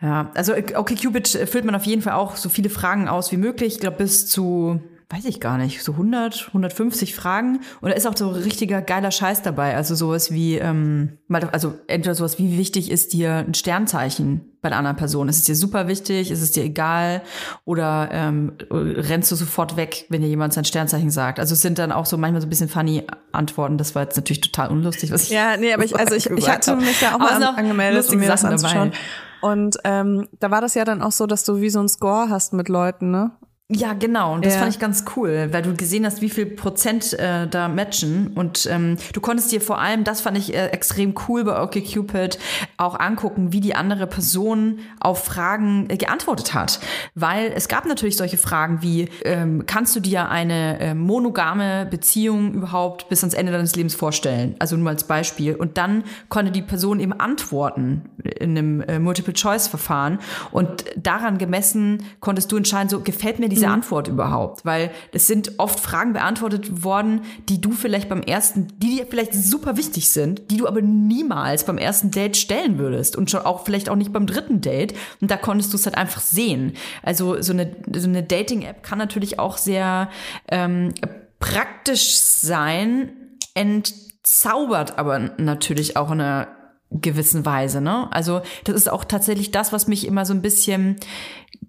[0.01, 3.73] Ja, also OkCupid füllt man auf jeden Fall auch so viele Fragen aus wie möglich.
[3.73, 7.61] Ich glaube, bis zu, weiß ich gar nicht, so 100, 150 Fragen.
[7.81, 9.75] Und da ist auch so richtiger geiler Scheiß dabei.
[9.75, 14.67] Also sowas wie, ähm, mal- also entweder sowas, wie wichtig ist dir ein Sternzeichen bei
[14.67, 15.27] einer anderen Person?
[15.27, 16.29] Ist es dir super wichtig?
[16.29, 17.23] Ist es dir egal?
[17.65, 21.39] Oder ähm, rennst du sofort weg, wenn dir jemand sein Sternzeichen sagt?
[21.39, 23.79] Also es sind dann auch so manchmal so ein bisschen funny Antworten.
[23.79, 26.47] Das war jetzt natürlich total unlustig, was ich Ja, nee, aber ich, also ich, ich
[26.49, 28.91] hatte mich da auch mal an, angemeldet, um mir das Sachen anzuschauen.
[28.91, 28.97] dabei.
[29.41, 32.29] Und ähm, da war das ja dann auch so, dass du wie so ein Score
[32.29, 33.31] hast mit Leuten, ne?
[33.71, 34.34] Ja, genau.
[34.34, 34.62] Und das Ja.
[34.62, 38.32] fand ich ganz cool, weil du gesehen hast, wie viel Prozent äh, da matchen.
[38.34, 42.39] Und ähm, du konntest dir vor allem, das fand ich äh, extrem cool bei OkCupid,
[42.77, 46.79] auch angucken, wie die andere Person auf Fragen äh, geantwortet hat.
[47.13, 52.55] Weil es gab natürlich solche Fragen wie, ähm, kannst du dir eine äh, monogame Beziehung
[52.55, 54.55] überhaupt bis ans Ende deines Lebens vorstellen?
[54.58, 55.53] Also nur als Beispiel.
[55.53, 60.17] Und dann konnte die Person eben antworten in einem äh, Multiple-Choice-Verfahren.
[60.49, 64.65] Und daran gemessen konntest du entscheiden, so gefällt mir diese Antwort überhaupt?
[64.65, 69.33] Weil es sind oft Fragen beantwortet worden, die du vielleicht beim ersten, die dir vielleicht
[69.33, 73.65] super wichtig sind, die du aber niemals beim ersten Date stellen würdest und schon auch
[73.65, 74.93] vielleicht auch nicht beim dritten Date.
[75.21, 76.73] Und da konntest du es halt einfach sehen.
[77.03, 80.09] Also so eine, so eine Dating-App kann natürlich auch sehr
[80.47, 80.93] ähm,
[81.39, 83.11] praktisch sein,
[83.53, 86.47] entzaubert aber natürlich auch in einer
[86.91, 88.11] gewissen Weise, ne?
[88.11, 90.95] Also das ist auch tatsächlich das, was mich immer so ein bisschen,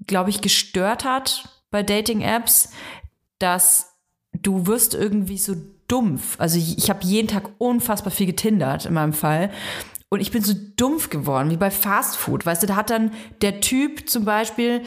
[0.06, 2.70] glaube ich, gestört hat bei Dating-Apps,
[3.38, 3.94] dass
[4.32, 5.54] du wirst irgendwie so
[5.88, 6.36] dumpf.
[6.38, 9.50] Also ich, ich habe jeden Tag unfassbar viel getindert in meinem Fall.
[10.08, 12.44] Und ich bin so dumpf geworden, wie bei Fast Food.
[12.44, 14.82] Weißt du, da hat dann der Typ zum Beispiel,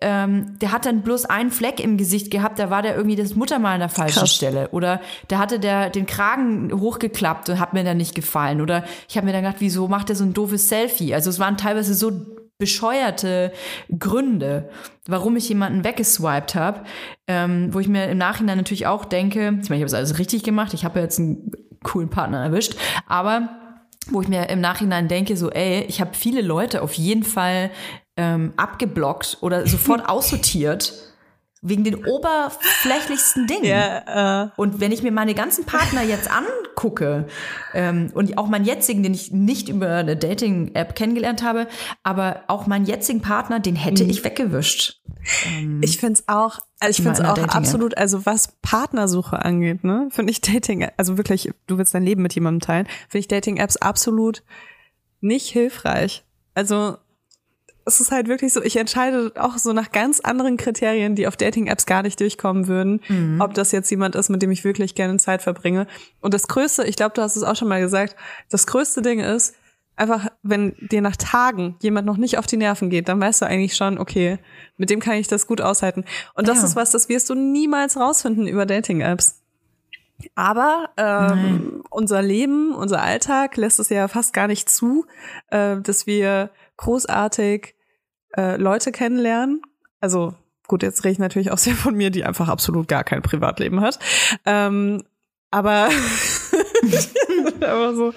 [0.00, 3.36] ähm, der hat dann bloß einen Fleck im Gesicht gehabt, da war der irgendwie das
[3.36, 4.34] Muttermal an der falschen Krass.
[4.34, 4.68] Stelle.
[4.70, 8.60] Oder da hatte der den Kragen hochgeklappt und hat mir dann nicht gefallen.
[8.60, 11.14] Oder ich habe mir dann gedacht, wieso macht er so ein doofes Selfie?
[11.14, 12.10] Also es waren teilweise so
[12.58, 13.52] bescheuerte
[13.98, 14.70] Gründe,
[15.06, 16.84] warum ich jemanden weggeswiped habe,
[17.26, 20.18] ähm, wo ich mir im Nachhinein natürlich auch denke, ich meine, ich habe es alles
[20.18, 21.50] richtig gemacht, ich habe ja jetzt einen
[21.82, 23.48] coolen Partner erwischt, aber
[24.08, 27.70] wo ich mir im Nachhinein denke, so, ey, ich habe viele Leute auf jeden Fall
[28.16, 31.13] ähm, abgeblockt oder sofort aussortiert
[31.64, 33.64] wegen den oberflächlichsten Dingen.
[33.64, 37.26] Ja, äh, Und wenn ich mir meine ganzen Partner jetzt angucke
[37.72, 41.66] ähm, und auch meinen jetzigen, den ich nicht über eine Dating-App kennengelernt habe,
[42.02, 45.00] aber auch meinen jetzigen Partner, den hätte ich weggewischt.
[45.80, 47.56] ich find's auch, also ich find's auch Dating-App.
[47.56, 52.22] absolut, also was Partnersuche angeht, ne, finde ich Dating, also wirklich, du willst dein Leben
[52.22, 54.42] mit jemandem teilen, finde ich Dating-Apps absolut
[55.22, 56.24] nicht hilfreich.
[56.54, 56.98] Also
[57.86, 61.36] es ist halt wirklich so, ich entscheide auch so nach ganz anderen Kriterien, die auf
[61.36, 63.40] Dating-Apps gar nicht durchkommen würden, Mhm.
[63.40, 65.86] ob das jetzt jemand ist, mit dem ich wirklich gerne Zeit verbringe.
[66.20, 68.16] Und das Größte, ich glaube, du hast es auch schon mal gesagt,
[68.50, 69.54] das größte Ding ist,
[69.96, 73.46] einfach, wenn dir nach Tagen jemand noch nicht auf die Nerven geht, dann weißt du
[73.46, 74.38] eigentlich schon, okay,
[74.76, 76.04] mit dem kann ich das gut aushalten.
[76.34, 76.64] Und das Ja.
[76.64, 79.40] ist was, das wirst du niemals rausfinden über Dating-Apps.
[80.34, 85.06] Aber ähm, unser Leben, unser Alltag lässt es ja fast gar nicht zu,
[85.50, 87.74] äh, dass wir großartig
[88.36, 89.62] äh, Leute kennenlernen.
[90.00, 90.34] Also
[90.66, 93.80] gut, jetzt rede ich natürlich auch sehr von mir, die einfach absolut gar kein Privatleben
[93.80, 93.98] hat.
[94.44, 95.04] Ähm,
[95.50, 95.88] aber,
[97.60, 98.12] aber so,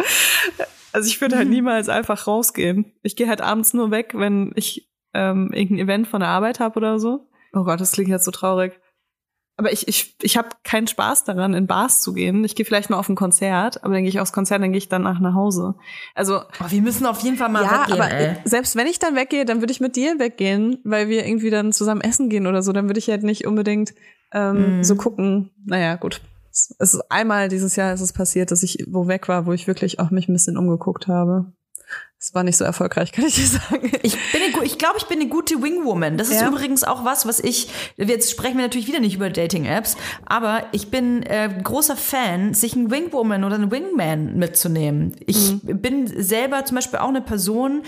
[0.92, 2.94] also ich würde halt niemals einfach rausgehen.
[3.04, 6.78] Ich gehe halt abends nur weg, wenn ich ähm, irgendein Event von der Arbeit habe
[6.78, 7.28] oder so.
[7.54, 8.80] Oh Gott, das klingt jetzt so traurig.
[9.60, 12.44] Aber ich, ich, ich habe keinen Spaß daran, in Bars zu gehen.
[12.44, 14.78] Ich gehe vielleicht mal auf ein Konzert, aber dann gehe ich aufs Konzert, dann gehe
[14.78, 15.74] ich danach nach Hause.
[16.14, 18.36] Also Oh, wir müssen auf jeden Fall mal ja, weggehen, aber ey.
[18.46, 21.74] selbst wenn ich dann weggehe, dann würde ich mit dir weggehen, weil wir irgendwie dann
[21.74, 22.72] zusammen essen gehen oder so.
[22.72, 23.94] Dann würde ich halt nicht unbedingt
[24.32, 24.84] ähm, Mhm.
[24.84, 25.50] so gucken.
[25.66, 26.22] Naja, gut.
[26.52, 29.54] Es es ist einmal dieses Jahr ist es passiert, dass ich wo weg war, wo
[29.54, 31.52] ich wirklich auch mich ein bisschen umgeguckt habe.
[32.20, 33.92] Es war nicht so erfolgreich, kann ich dir sagen.
[34.02, 36.18] Ich bin eine, gu- ich glaube, ich bin eine gute Wingwoman.
[36.18, 36.48] Das ist Ja.
[36.48, 37.70] übrigens auch was, was ich.
[37.96, 42.74] Jetzt sprechen wir natürlich wieder nicht über Dating-Apps, aber ich bin äh, großer Fan, sich
[42.76, 45.16] einen Wingwoman oder einen Wingman mitzunehmen.
[45.28, 47.84] Ich bin selber zum Beispiel auch eine Person.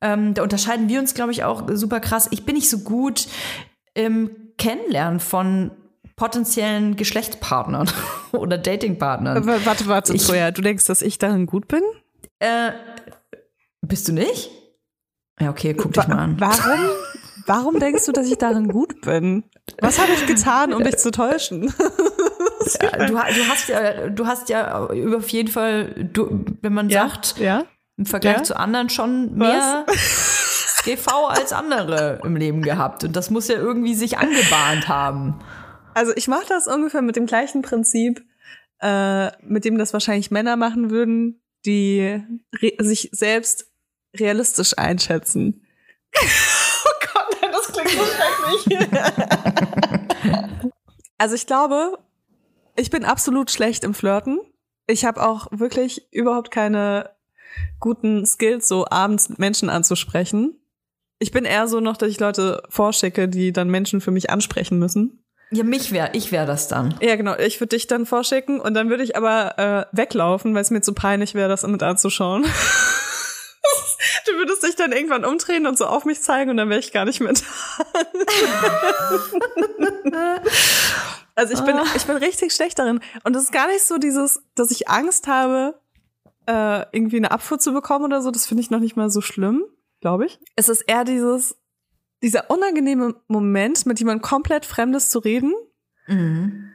[0.00, 2.26] Ähm, da unterscheiden wir uns, glaube ich, auch super krass.
[2.32, 3.28] Ich bin nicht so gut
[3.94, 5.70] im Kennenlernen von
[6.16, 7.88] potenziellen Geschlechtspartnern
[8.32, 9.46] oder Datingpartnern.
[9.46, 11.82] W- Warte, warte, Ich- Zoja, du denkst, dass ich darin gut bin?
[12.40, 12.70] Äh,
[13.88, 14.50] bist du nicht?
[15.40, 16.36] Ja, okay, guck dich mal an.
[16.38, 16.80] Warum?
[17.46, 19.44] Warum denkst du, dass ich darin gut bin?
[19.80, 21.72] Was habe ich getan, um dich zu täuschen?
[22.82, 23.18] Ja, du, du
[23.48, 27.64] hast ja, du hast ja auf jeden Fall, du, wenn man sagt, ja.
[27.96, 28.42] im Vergleich Ja?
[28.42, 29.86] zu anderen schon mehr
[30.84, 33.04] GV als andere im Leben gehabt.
[33.04, 35.38] Und das muss ja irgendwie sich angebahnt haben.
[35.94, 38.22] Also ich mache das ungefähr mit dem gleichen Prinzip,
[38.80, 42.22] äh, mit dem das wahrscheinlich Männer machen würden, die
[42.78, 43.67] sich selbst
[44.20, 45.66] realistisch einschätzen.
[46.16, 48.88] oh Gott, nein, das klingt so schrecklich.
[51.18, 51.98] also ich glaube,
[52.76, 54.40] ich bin absolut schlecht im Flirten.
[54.86, 57.10] Ich habe auch wirklich überhaupt keine
[57.80, 60.54] guten Skills, so abends Menschen anzusprechen.
[61.18, 64.78] Ich bin eher so noch, dass ich Leute vorschicke, die dann Menschen für mich ansprechen
[64.78, 65.24] müssen.
[65.50, 66.94] Ja, mich wär, ich wär das dann.
[67.00, 67.34] Ja, genau.
[67.36, 70.82] Ich würde dich dann vorschicken und dann würde ich aber äh, weglaufen, weil es mir
[70.82, 72.44] zu peinlich wäre, das mit anzuschauen.
[74.30, 76.92] du würdest dich dann irgendwann umdrehen und so auf mich zeigen und dann wäre ich
[76.92, 77.40] gar nicht mehr da.
[81.34, 83.00] also ich bin, ich bin richtig schlecht darin.
[83.24, 85.80] Und es ist gar nicht so dieses, dass ich Angst habe,
[86.46, 88.30] äh, irgendwie eine Abfuhr zu bekommen oder so.
[88.30, 89.64] Das finde ich noch nicht mal so schlimm,
[90.00, 90.38] glaube ich.
[90.56, 91.56] Es ist eher dieses,
[92.22, 95.52] dieser unangenehme Moment, mit jemandem komplett Fremdes zu reden
[96.08, 96.74] Mhm.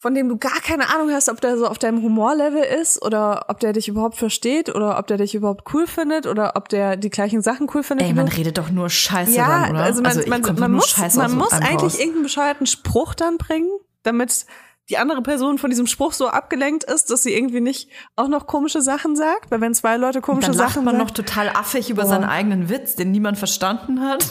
[0.00, 3.44] Von dem du gar keine Ahnung hast, ob der so auf deinem Humorlevel ist oder
[3.48, 6.96] ob der dich überhaupt versteht oder ob der dich überhaupt cool findet oder ob der
[6.96, 8.06] die gleichen Sachen cool findet.
[8.06, 9.82] Ey, man redet doch nur Scheiße ja, dann, oder?
[9.84, 11.98] also man, ich man, man muss, man muss eigentlich raus.
[11.98, 13.68] irgendeinen bescheuerten Spruch dann bringen,
[14.02, 14.46] damit
[14.88, 18.46] die andere Person von diesem Spruch so abgelenkt ist, dass sie irgendwie nicht auch noch
[18.46, 19.50] komische Sachen sagt.
[19.50, 22.08] Weil wenn zwei Leute komische Dann lacht Sachen man sagen, noch total affig über Boah.
[22.08, 24.30] seinen eigenen Witz, den niemand verstanden hat.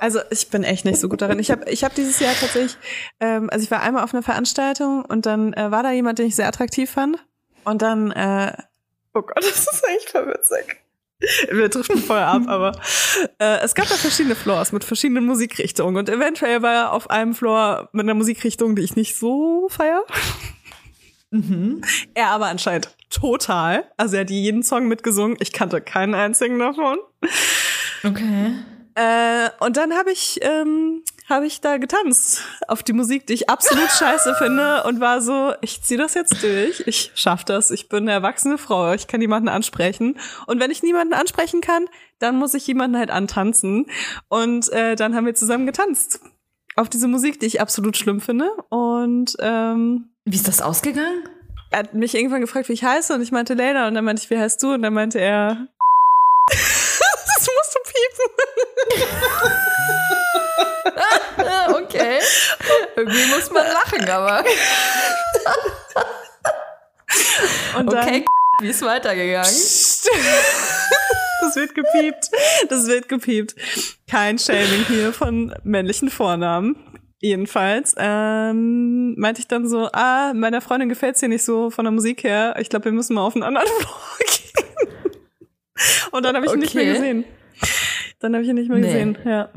[0.00, 1.38] Also ich bin echt nicht so gut darin.
[1.38, 2.76] Ich habe ich hab dieses Jahr tatsächlich,
[3.20, 6.26] ähm, also ich war einmal auf einer Veranstaltung und dann äh, war da jemand, den
[6.26, 7.18] ich sehr attraktiv fand.
[7.64, 8.52] Und dann, äh,
[9.14, 10.82] oh Gott, das ist echt voll witzig.
[11.50, 12.72] Wir driften voll ab, aber
[13.38, 17.34] äh, es gab da verschiedene Floors mit verschiedenen Musikrichtungen und eventuell war er auf einem
[17.34, 20.02] Floor mit einer Musikrichtung, die ich nicht so feier.
[22.14, 23.84] Er aber anscheinend total.
[23.96, 25.36] Also er hat jeden Song mitgesungen.
[25.40, 26.98] Ich kannte keinen einzigen davon.
[28.04, 28.52] Okay.
[28.96, 33.50] Äh, und dann habe ich, ähm, hab ich da getanzt auf die Musik, die ich
[33.50, 37.88] absolut scheiße finde und war so, ich zieh das jetzt durch, ich schaff das, ich
[37.88, 40.18] bin eine erwachsene Frau, ich kann jemanden ansprechen.
[40.46, 41.84] Und wenn ich niemanden ansprechen kann,
[42.18, 43.86] dann muss ich jemanden halt antanzen.
[44.28, 46.20] Und äh, dann haben wir zusammen getanzt
[46.74, 48.50] auf diese Musik, die ich absolut schlimm finde.
[48.70, 51.28] Und ähm, Wie ist das ausgegangen?
[51.70, 54.22] er hat mich irgendwann gefragt, wie ich heiße, und ich meinte Lena, und dann meinte
[54.22, 54.74] ich, wie heißt du?
[54.74, 55.66] Und dann meinte er,
[56.48, 58.75] das musst du piepen.
[61.68, 62.18] Okay.
[62.96, 64.44] Irgendwie muss man lachen, aber.
[67.78, 68.24] Und dann, Okay,
[68.60, 69.50] wie ist weitergegangen?
[71.42, 72.30] Das wird gepiept.
[72.70, 73.54] Das wird gepiept.
[74.10, 76.76] Kein Shaming hier von männlichen Vornamen.
[77.20, 81.92] Jedenfalls ähm, meinte ich dann so, ah, meiner Freundin gefällt's hier nicht so von der
[81.92, 82.56] Musik her.
[82.58, 85.20] Ich glaube, wir müssen mal auf einen anderen Floor gehen.
[86.12, 86.92] Und dann habe ich ihn nicht mehr Okay.
[86.94, 87.24] gesehen.
[88.20, 88.86] Dann habe ich ihn nicht mehr Nee.
[88.86, 89.48] gesehen, ja.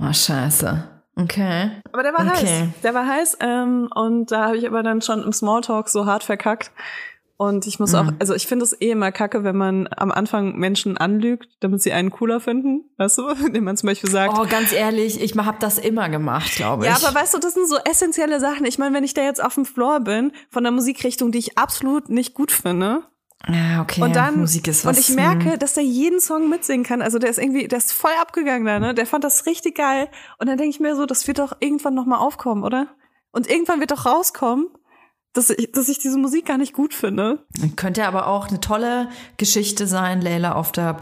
[0.00, 0.84] Oh, scheiße.
[1.16, 1.70] Okay.
[1.92, 2.46] Aber der war Okay.
[2.46, 2.68] heiß.
[2.82, 3.38] Der war heiß.
[3.40, 6.70] Ähm, und da habe ich aber dann schon im Smalltalk so hart verkackt.
[7.36, 8.16] Und ich muss auch, Mhm.
[8.18, 11.90] also ich finde es eh immer kacke, wenn man am Anfang Menschen anlügt, damit sie
[11.92, 12.84] einen cooler finden.
[12.98, 16.54] Weißt du, indem man zum Beispiel sagt, Oh, ganz ehrlich, ich habe das immer gemacht,
[16.56, 16.90] glaube ich.
[16.90, 18.66] ja, aber weißt du, das sind so essentielle Sachen.
[18.66, 21.56] Ich meine, wenn ich da jetzt auf dem Floor bin, von der Musikrichtung, die ich
[21.58, 23.02] absolut nicht gut finde,
[23.48, 24.02] ja, okay.
[24.02, 24.96] und dann, Musik ist was.
[24.96, 27.00] und ich merke, dass der jeden Song mitsingen kann.
[27.02, 28.94] Also der ist irgendwie, der ist voll abgegangen da, ne?
[28.94, 30.08] Der fand das richtig geil.
[30.38, 32.88] Und dann denke ich mir so, das wird doch irgendwann nochmal aufkommen, oder?
[33.32, 34.68] Und irgendwann wird doch rauskommen,
[35.32, 37.46] dass ich, dass ich diese Musik gar nicht gut finde.
[37.76, 40.96] Könnte aber auch eine tolle Geschichte sein, Leila, auf der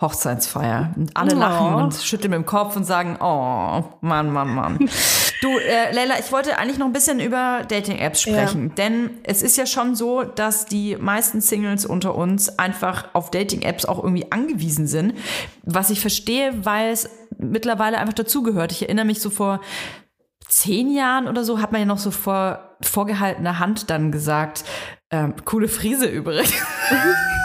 [0.00, 0.92] Hochzeitsfeier.
[0.96, 1.38] Und alle Oh.
[1.38, 4.90] lachen und schütteln mit dem Kopf und sagen, oh, Mann, Mann, Mann.
[5.42, 8.74] du, äh, Leila, ich wollte eigentlich noch ein bisschen über Dating-Apps sprechen.
[8.76, 13.84] Denn es ist ja schon so, dass die meisten Singles unter uns einfach auf Dating-Apps
[13.84, 15.14] auch irgendwie angewiesen sind.
[15.62, 17.08] Was ich verstehe, weil es
[17.38, 18.72] mittlerweile einfach dazugehört.
[18.72, 19.60] Ich erinnere mich so vor
[20.48, 24.64] zehn Jahren oder so hat man ja noch so vor vorgehaltener Hand dann gesagt,
[25.10, 26.52] ähm, coole Frise übrigens.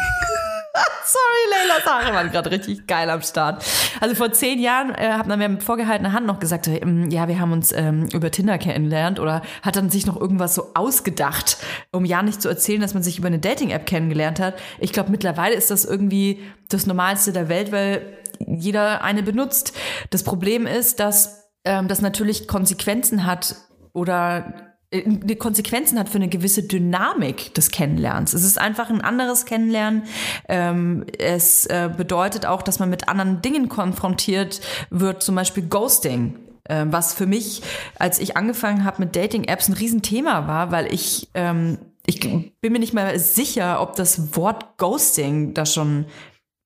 [1.11, 3.65] Sorry, Leila Sache waren gerade richtig geil am Start.
[3.99, 7.27] Also vor zehn Jahren äh, hat man mir mit vorgehaltener Hand noch gesagt, äh, ja,
[7.27, 11.57] wir haben uns ähm, über Tinder kennengelernt oder hat dann sich noch irgendwas so ausgedacht,
[11.91, 14.53] um ja nicht zu erzählen, dass man sich über eine Dating-App kennengelernt hat.
[14.77, 19.75] Ich glaube, mittlerweile ist das irgendwie das Normalste der Welt, weil jeder eine benutzt.
[20.11, 23.55] Das Problem ist, dass ähm, das natürlich Konsequenzen hat
[23.93, 28.33] oder äh, Konsequenzen hat für eine gewisse Dynamik des Kennenlernens.
[28.33, 30.03] Es ist einfach ein anderes Kennenlernen.
[30.47, 36.39] Ähm, es äh, bedeutet auch, dass man mit anderen Dingen konfrontiert wird, zum Beispiel Ghosting.
[36.67, 37.61] Ähm, was für mich,
[37.97, 41.79] als ich angefangen habe mit Dating-Apps, ein Riesenthema war, weil ich ähm,
[42.09, 46.05] ich bin mir nicht mal sicher, ob das Wort Ghosting da schon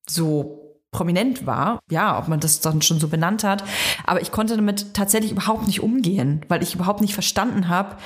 [0.08, 0.63] so
[0.94, 3.66] prominent war, ja, ob man das dann schon so benannt hat.
[4.06, 7.98] Aber ich konnte damit tatsächlich überhaupt nicht umgehen, weil ich überhaupt nicht verstanden habe,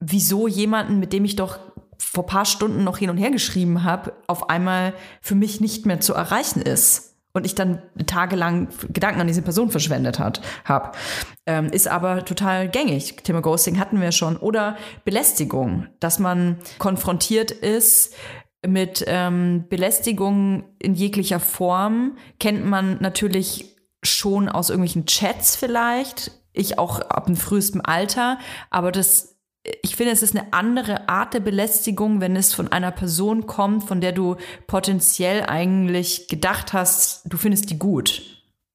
[0.00, 1.58] wieso jemanden, mit dem ich doch
[1.98, 6.00] vor paar Stunden noch hin und her geschrieben habe, auf einmal für mich nicht mehr
[6.00, 7.08] zu erreichen ist.
[7.32, 10.90] Und ich dann tagelang Gedanken an diese Person verschwendet hat, habe.
[11.46, 13.18] Ähm, ist aber total gängig.
[13.22, 14.36] Thema Ghosting hatten wir schon.
[14.36, 18.14] Oder Belästigung, dass man konfrontiert ist
[18.66, 26.32] mit ähm, Belästigung in jeglicher Form kennt man natürlich schon aus irgendwelchen Chats vielleicht.
[26.52, 28.38] Ich auch ab dem frühesten Alter.
[28.70, 29.38] Aber das,
[29.82, 33.84] ich finde, es ist eine andere Art der Belästigung, wenn es von einer Person kommt,
[33.84, 34.36] von der du
[34.66, 38.22] potenziell eigentlich gedacht hast, du findest die gut.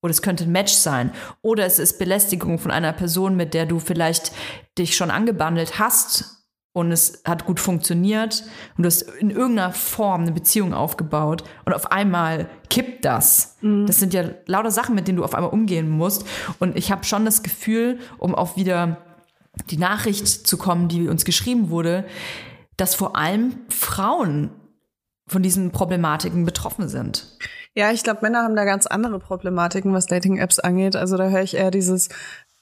[0.02, 1.12] Oder es könnte ein Match sein.
[1.42, 4.32] Oder es ist Belästigung von einer Person, mit der du vielleicht
[4.78, 6.45] dich schon angebandelt hast
[6.76, 8.44] und es hat gut funktioniert
[8.76, 13.56] und du hast in irgendeiner Form eine Beziehung aufgebaut und auf einmal kippt das.
[13.62, 13.86] Mhm.
[13.88, 16.26] Das sind ja lauter Sachen, mit denen du auf einmal umgehen musst.
[16.60, 18.98] Und ich habe schon das Gefühl, um auf wieder
[19.70, 22.04] die Nachricht zu kommen, die uns geschrieben wurde,
[22.76, 24.50] dass vor allem Frauen
[25.28, 27.38] von diesen Problematiken betroffen sind.
[27.74, 30.98] Ja, ich glaube, Männer haben da ganz andere Problematiken, was Dating-Apps angeht.
[30.98, 32.10] Also da höre ich eher dieses,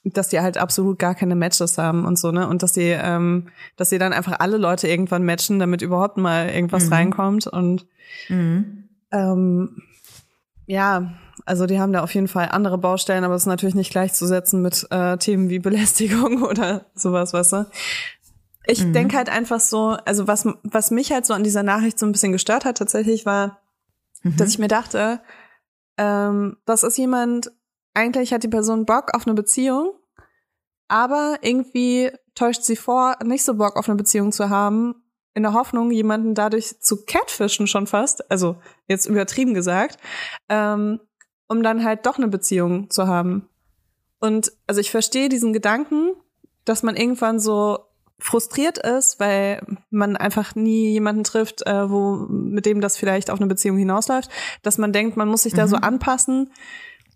[0.03, 2.47] dass die halt absolut gar keine Matches haben und so, ne?
[2.47, 3.47] Und dass sie, ähm,
[3.77, 6.93] dass sie dann einfach alle Leute irgendwann matchen, damit überhaupt mal irgendwas mhm.
[6.93, 7.47] reinkommt.
[7.47, 7.87] Und
[8.27, 8.89] mhm.
[9.11, 9.81] ähm,
[10.65, 11.13] ja,
[11.45, 14.61] also die haben da auf jeden Fall andere Baustellen, aber es ist natürlich nicht gleichzusetzen
[14.61, 17.65] mit äh, Themen wie Belästigung oder sowas, weißt du?
[18.65, 18.93] Ich mhm.
[18.93, 22.11] denke halt einfach so, also was, was mich halt so an dieser Nachricht so ein
[22.11, 23.59] bisschen gestört hat tatsächlich, war,
[24.21, 24.35] mhm.
[24.37, 25.21] dass ich mir dachte,
[25.97, 27.51] ähm, das ist jemand,
[27.93, 29.93] eigentlich hat die Person Bock auf eine Beziehung,
[30.87, 34.95] aber irgendwie täuscht sie vor, nicht so Bock auf eine Beziehung zu haben,
[35.33, 39.97] in der Hoffnung, jemanden dadurch zu catfischen schon fast, also jetzt übertrieben gesagt,
[40.49, 40.99] ähm,
[41.47, 43.49] um dann halt doch eine Beziehung zu haben.
[44.19, 46.11] Und also ich verstehe diesen Gedanken,
[46.65, 47.79] dass man irgendwann so
[48.19, 53.39] frustriert ist, weil man einfach nie jemanden trifft, äh, wo mit dem das vielleicht auf
[53.39, 54.29] eine Beziehung hinausläuft,
[54.61, 55.57] dass man denkt, man muss sich mhm.
[55.57, 55.83] da so mhm.
[55.83, 56.51] anpassen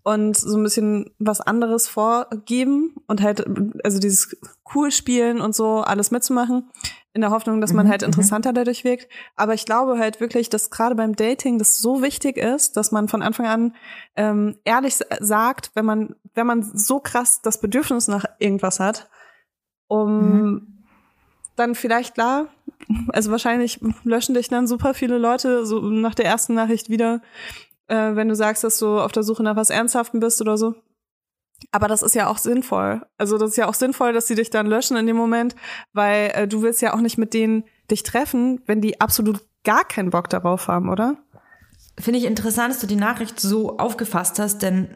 [0.08, 3.46] und so ein bisschen was anderes vorgeben und halt,
[3.84, 4.38] also dieses
[4.74, 6.72] cool spielen und so alles mitzumachen,
[7.12, 8.08] in der Hoffnung, dass man mhm, halt mhm.
[8.08, 9.10] interessanter dadurch wirkt.
[9.36, 13.10] Aber ich glaube halt wirklich, dass gerade beim Dating das so wichtig ist, dass man
[13.10, 13.76] von Anfang an
[14.16, 19.10] ähm, ehrlich sagt, wenn man, wenn man so krass das Bedürfnis nach irgendwas hat,
[19.88, 20.84] um mhm.
[21.58, 22.48] dann vielleicht klar,
[23.10, 27.22] also wahrscheinlich löschen dich dann super viele Leute so nach der ersten Nachricht wieder
[27.88, 30.76] äh, wenn du sagst, dass du auf der Suche nach was Ernsthaften bist oder so.
[31.72, 33.02] Aber das ist ja auch sinnvoll.
[33.18, 35.56] Also das ist ja auch sinnvoll, dass sie dich dann löschen in dem Moment,
[35.94, 39.84] weil äh, du willst ja auch nicht mit denen dich treffen, wenn die absolut gar
[39.84, 41.18] keinen Bock darauf haben, oder?
[42.00, 44.96] Finde ich interessant, dass du die Nachricht so aufgefasst hast, denn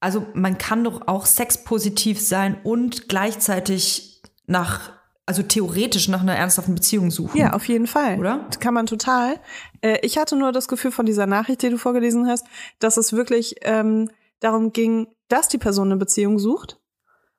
[0.00, 4.97] also man kann doch auch sexpositiv sein und gleichzeitig nach
[5.28, 7.38] also theoretisch nach einer ernsthaften Beziehung suchen.
[7.38, 8.18] Ja, auf jeden Fall.
[8.18, 8.46] Oder?
[8.48, 9.38] Das kann man total.
[9.82, 12.46] Äh, ich hatte nur das Gefühl von dieser Nachricht, die du vorgelesen hast,
[12.78, 14.10] dass es wirklich ähm,
[14.40, 16.80] darum ging, dass die Person eine Beziehung sucht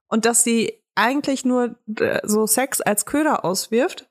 [0.07, 4.07] und dass sie eigentlich nur äh, so Sex als Köder auswirft,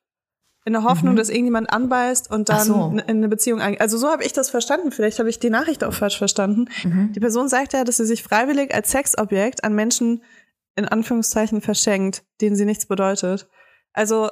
[0.65, 1.17] in der Hoffnung, mhm.
[1.17, 2.93] dass irgendjemand anbeißt und dann so.
[2.95, 3.81] in eine Beziehung eingeht.
[3.81, 4.91] Also so habe ich das verstanden.
[4.91, 6.67] Vielleicht habe ich die Nachricht auch falsch verstanden.
[6.83, 7.13] Mhm.
[7.13, 10.23] Die Person sagt ja, dass sie sich freiwillig als Sexobjekt an Menschen
[10.77, 13.49] in Anführungszeichen verschenkt, denen sie nichts bedeutet.
[13.93, 14.29] Also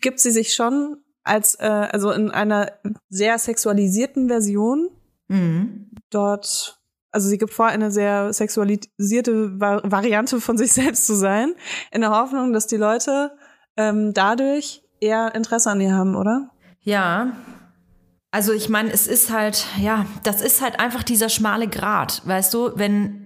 [0.00, 2.72] gibt sie sich schon als, äh, also in einer
[3.08, 4.90] sehr sexualisierten Version
[5.28, 5.90] mhm.
[6.10, 6.80] dort,
[7.10, 11.54] also sie gibt vor, eine sehr sexualisierte Variante von sich selbst zu sein,
[11.90, 13.32] in der Hoffnung, dass die Leute
[13.76, 16.50] ähm, dadurch eher Interesse an ihr haben, oder?
[16.80, 17.32] Ja,
[18.30, 22.52] also ich meine, es ist halt, ja, das ist halt einfach dieser schmale Grat, weißt
[22.52, 23.23] du, wenn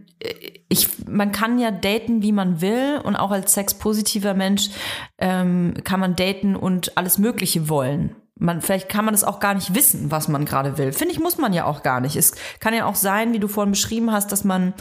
[0.69, 4.71] ich, man kann ja daten, wie man will und auch als sexpositiver Mensch
[5.19, 8.17] ähm, kann man daten und alles Mögliche wollen.
[8.39, 10.93] man, vielleicht kann man es auch gar nicht wissen, was man gerade will.
[10.93, 12.17] Finde ich, muss man ja auch gar nicht.
[12.17, 14.75] Es kann ja auch sein, wie du vorhin beschrieben hast, dass man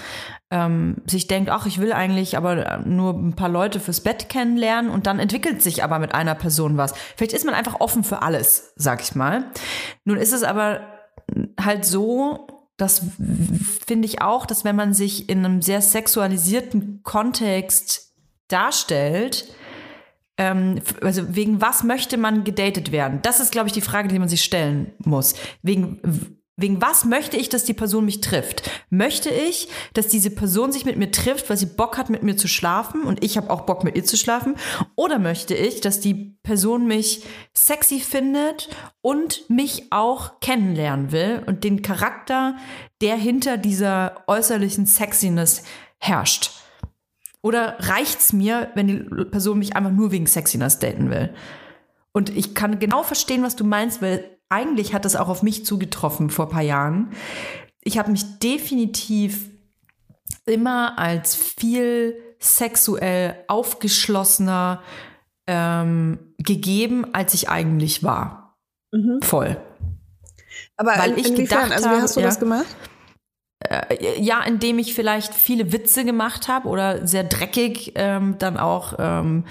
[0.52, 4.92] ähm, sich denkt, ach, ich will eigentlich aber nur ein paar Leute fürs Bett kennenlernen
[4.92, 6.94] und dann entwickelt sich aber mit einer Person was.
[7.16, 9.46] Vielleicht ist man einfach offen für alles, sag ich mal.
[10.06, 10.82] Nun ist es aber
[11.60, 13.01] halt so, das
[13.86, 18.13] finde ich auch, dass wenn man sich in einem sehr sexualisierten Kontext
[18.47, 19.45] darstellt,
[20.38, 23.19] ähm, also wegen was möchte man gedatet werden?
[23.23, 25.34] Das ist, glaube ich, die Frage, die man sich stellen muss.
[25.63, 28.68] Wegen Wegen was möchte ich, dass die Person mich trifft?
[28.89, 32.36] Möchte ich, dass diese Person sich mit mir trifft, weil sie Bock hat, mit mir
[32.36, 34.55] zu schlafen und ich habe auch Bock, mit ihr zu schlafen?
[34.95, 38.70] Oder möchte ich, dass die Person mich sexy findet
[39.01, 42.55] und mich auch kennenlernen will und den Charakter,
[43.01, 45.62] der hinter dieser äußerlichen Sexiness
[45.99, 46.49] herrscht?
[47.43, 51.36] Oder reicht's mir, wenn die Person mich einfach nur wegen Sexiness daten will?
[52.14, 55.66] Und ich kann genau verstehen, was du meinst, weil eigentlich hat das auch auf mich
[55.66, 57.12] zugetroffen vor ein paar Jahren.
[57.82, 59.50] Ich habe mich definitiv
[60.45, 64.82] immer als viel sexuell aufgeschlossener
[65.48, 68.58] ähm, gegeben, als ich eigentlich war.
[68.91, 69.22] Mhm.
[69.22, 69.58] Voll.
[70.76, 71.70] Aber Weil in, ich inwiefern?
[71.70, 72.66] Gedacht also wie hast du ja, das gemacht?
[73.60, 78.93] Äh, ja, indem ich vielleicht viele Witze gemacht habe oder sehr dreckig ähm, dann auch
[79.00, 79.45] ähm,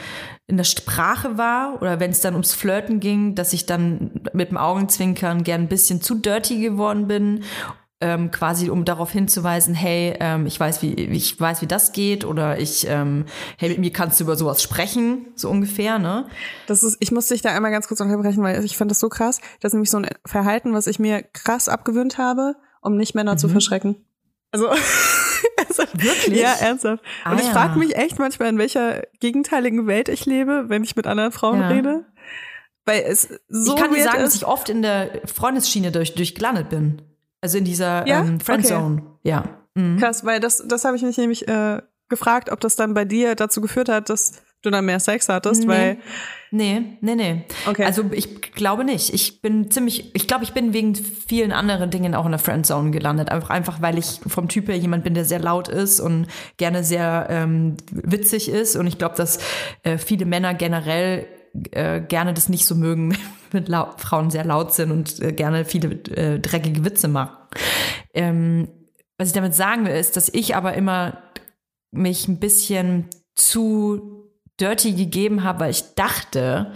[0.49, 4.51] in der Sprache war oder wenn es dann ums Flirten ging, dass ich dann mit
[4.51, 7.43] dem Augenzwinkern gern ein bisschen zu dirty geworden bin
[8.01, 12.25] ähm, quasi um darauf hinzuweisen, hey, ähm, ich weiß, wie ich weiß, wie das geht,
[12.25, 13.25] oder ich, ähm,
[13.57, 16.27] hey, mit mir kannst du über sowas sprechen, so ungefähr, ne?
[16.67, 19.09] Das ist, ich muss dich da einmal ganz kurz unterbrechen, weil ich fand das so
[19.09, 19.41] krass.
[19.61, 23.33] Das ist nämlich so ein Verhalten, was ich mir krass abgewöhnt habe, um nicht Männer
[23.33, 23.39] mhm.
[23.39, 23.97] zu verschrecken.
[24.53, 24.69] Also,
[25.81, 26.41] also wirklich?
[26.41, 27.03] Ja, ernsthaft.
[27.25, 27.79] Ah, und ich frage ja.
[27.79, 31.69] mich echt manchmal, in welcher gegenteiligen Welt ich lebe, wenn ich mit anderen Frauen ja.
[31.69, 32.05] rede.
[32.85, 34.27] Weil es so Ich kann dir sagen, ist.
[34.27, 37.03] dass ich oft in der Freundesschiene durch, durchgelandet bin.
[37.41, 38.21] Also in dieser ja?
[38.21, 39.03] ähm, Friendzone.
[39.03, 39.11] Okay.
[39.25, 39.45] Ja.
[39.75, 39.99] Mhm.
[39.99, 43.35] Krass, weil das, das habe ich mich nämlich äh, gefragt, ob das dann bei dir
[43.35, 45.69] dazu geführt hat, dass du dann mehr Sex hattest, nee.
[45.69, 45.99] weil.
[46.53, 47.45] Nee, nee, nee.
[47.67, 47.85] Okay.
[47.85, 49.13] Also ich glaube nicht.
[49.13, 52.93] Ich bin ziemlich, ich glaube, ich bin wegen vielen anderen Dingen auch in der Friendzone
[52.93, 53.31] gelandet.
[53.31, 56.85] Einfach, einfach weil ich vom Typ her jemand bin, der sehr laut ist und gerne
[56.85, 58.77] sehr ähm, witzig ist.
[58.77, 59.39] Und ich glaube, dass
[59.83, 61.27] äh, viele Männer generell
[61.73, 63.17] äh, gerne das nicht so mögen,
[63.51, 67.37] wenn Frauen sehr laut sind und äh, gerne viele äh, dreckige Witze machen.
[68.15, 68.69] Ähm,
[69.19, 71.19] was ich damit sagen will, ist, dass ich aber immer
[71.91, 74.16] mich ein bisschen zu
[74.61, 76.73] dirty gegeben habe, weil ich dachte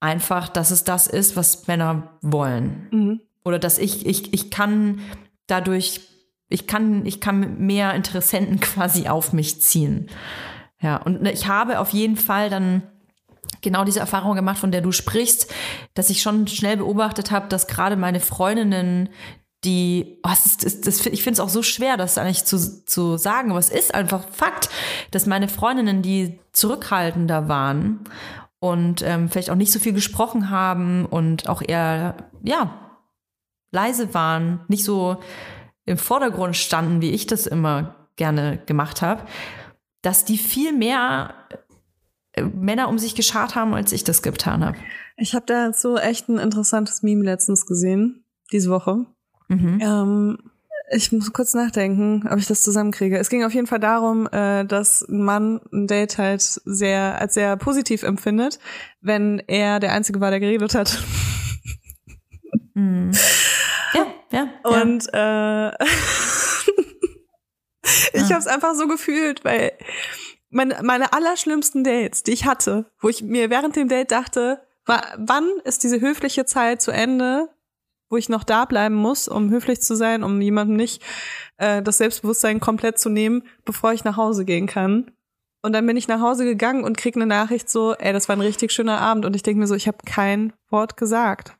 [0.00, 2.88] einfach, dass es das ist, was Männer wollen.
[2.90, 3.20] Mhm.
[3.44, 5.00] Oder dass ich, ich, ich kann
[5.46, 6.00] dadurch,
[6.48, 10.08] ich kann, ich kann mehr Interessenten quasi auf mich ziehen.
[10.80, 12.82] Ja, und ich habe auf jeden Fall dann
[13.60, 15.52] genau diese Erfahrung gemacht, von der du sprichst,
[15.94, 19.10] dass ich schon schnell beobachtet habe, dass gerade meine Freundinnen,
[19.64, 22.84] die, oh, das ist, das, das, ich finde es auch so schwer, das eigentlich zu,
[22.86, 24.70] zu sagen, aber es ist einfach Fakt,
[25.10, 28.00] dass meine Freundinnen, die zurückhaltender waren
[28.58, 32.74] und ähm, vielleicht auch nicht so viel gesprochen haben und auch eher, ja,
[33.70, 35.18] leise waren, nicht so
[35.84, 39.26] im Vordergrund standen, wie ich das immer gerne gemacht habe,
[40.02, 41.34] dass die viel mehr
[42.32, 44.78] äh, Männer um sich geschart haben, als ich das getan habe.
[45.16, 49.06] Ich habe da so echt ein interessantes Meme letztens gesehen, diese Woche.
[49.50, 49.78] Mhm.
[49.82, 50.38] Ähm,
[50.92, 53.18] ich muss kurz nachdenken, ob ich das zusammenkriege.
[53.18, 57.34] Es ging auf jeden Fall darum, äh, dass ein Mann ein Date halt sehr als
[57.34, 58.58] sehr positiv empfindet,
[59.00, 61.02] wenn er der Einzige war, der geredet hat.
[62.74, 63.12] Mhm.
[63.94, 64.48] Ja, ja.
[64.64, 65.68] Und äh,
[68.12, 68.30] ich ja.
[68.30, 69.72] habe es einfach so gefühlt, weil
[70.50, 75.48] meine, meine allerschlimmsten Dates, die ich hatte, wo ich mir während dem Date dachte, wann
[75.64, 77.48] ist diese höfliche Zeit zu Ende,
[78.10, 81.02] wo ich noch da bleiben muss, um höflich zu sein, um jemandem nicht
[81.56, 85.12] äh, das Selbstbewusstsein komplett zu nehmen, bevor ich nach Hause gehen kann.
[85.62, 88.36] Und dann bin ich nach Hause gegangen und krieg eine Nachricht so, ey, das war
[88.36, 89.24] ein richtig schöner Abend.
[89.24, 91.56] Und ich denke mir so, ich habe kein Wort gesagt.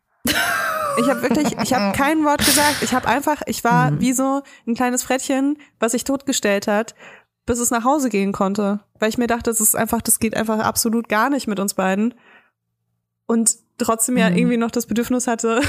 [0.98, 2.82] Ich habe wirklich, ich habe kein Wort gesagt.
[2.82, 4.00] Ich habe einfach, ich war mhm.
[4.00, 6.94] wie so ein kleines Frettchen, was sich totgestellt hat,
[7.46, 8.80] bis es nach Hause gehen konnte.
[8.98, 11.74] Weil ich mir dachte, das ist einfach, das geht einfach absolut gar nicht mit uns
[11.74, 12.14] beiden.
[13.26, 14.36] Und trotzdem ja mhm.
[14.36, 15.60] irgendwie noch das Bedürfnis hatte,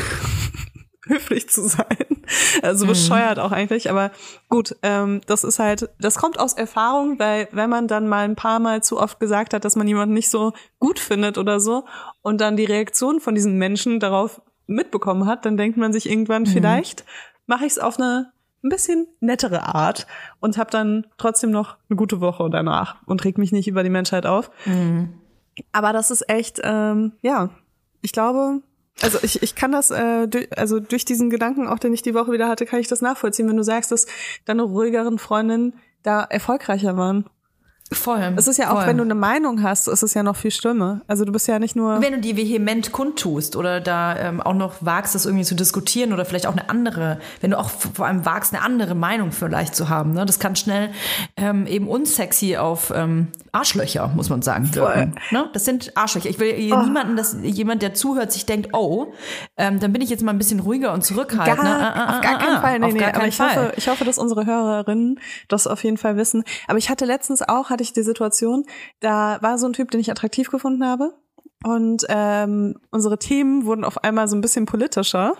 [1.08, 2.24] höflich zu sein.
[2.62, 4.12] Also bescheuert auch eigentlich, aber
[4.49, 8.36] gut, ähm, das ist halt, das kommt aus Erfahrung, weil wenn man dann mal ein
[8.36, 11.86] paar Mal zu oft gesagt hat, dass man jemanden nicht so gut findet oder so
[12.22, 16.43] und dann die Reaktion von diesen Menschen darauf mitbekommen hat, dann denkt man sich irgendwann,
[16.43, 16.47] mhm.
[16.47, 17.06] vielleicht
[17.47, 18.32] mache ich es auf eine
[18.64, 20.06] ein bisschen nettere Art
[20.39, 23.89] und habe dann trotzdem noch eine gute Woche danach und reg mich nicht über die
[23.89, 24.52] Menschheit auf.
[24.66, 25.16] Mhm.
[25.72, 27.49] Aber das ist echt, ähm, ja,
[28.02, 28.62] ich glaube,
[29.01, 32.31] Also ich, ich kann das, äh, also durch diesen Gedanken, auch den ich die Woche
[32.31, 34.05] wieder hatte, kann ich das nachvollziehen, wenn du sagst, dass
[34.45, 35.73] deine ruhigeren Freundinnen
[36.03, 37.25] da erfolgreicher waren.
[37.93, 38.33] Voll.
[38.37, 38.87] Es ist ja auch, voll.
[38.87, 41.01] wenn du eine Meinung hast, ist es ja noch viel schlimmer.
[41.07, 42.01] Also du bist ja nicht nur.
[42.01, 46.13] Wenn du die vehement kundtust oder da ähm, auch noch wagst, das irgendwie zu diskutieren
[46.13, 49.75] oder vielleicht auch eine andere, wenn du auch vor allem wagst, eine andere Meinung vielleicht
[49.75, 50.25] zu haben, ne?
[50.25, 50.91] das kann schnell
[51.35, 55.15] ähm, eben unsexy auf ähm, Arschlöcher, muss man sagen, wirken.
[55.31, 55.49] Ne?
[55.51, 56.29] Das sind Arschlöcher.
[56.29, 59.13] Ich will hier niemanden, dass jemand, der zuhört, sich denkt, oh,
[59.57, 61.57] ähm, dann bin ich jetzt mal ein bisschen ruhiger und zurückhaltend.
[61.61, 61.81] Gar?
[61.81, 62.79] Ah, ah, auf gar ah, keinen ah, Fall.
[62.79, 63.49] Nee, nee, aber ich Fall.
[63.49, 65.19] hoffe, ich hoffe, dass unsere Hörerinnen
[65.49, 66.43] das auf jeden Fall wissen.
[66.67, 68.65] Aber ich hatte letztens auch, hatte ich die Situation,
[68.99, 71.13] da war so ein Typ, den ich attraktiv gefunden habe.
[71.63, 75.34] Und ähm, unsere Themen wurden auf einmal so ein bisschen politischer.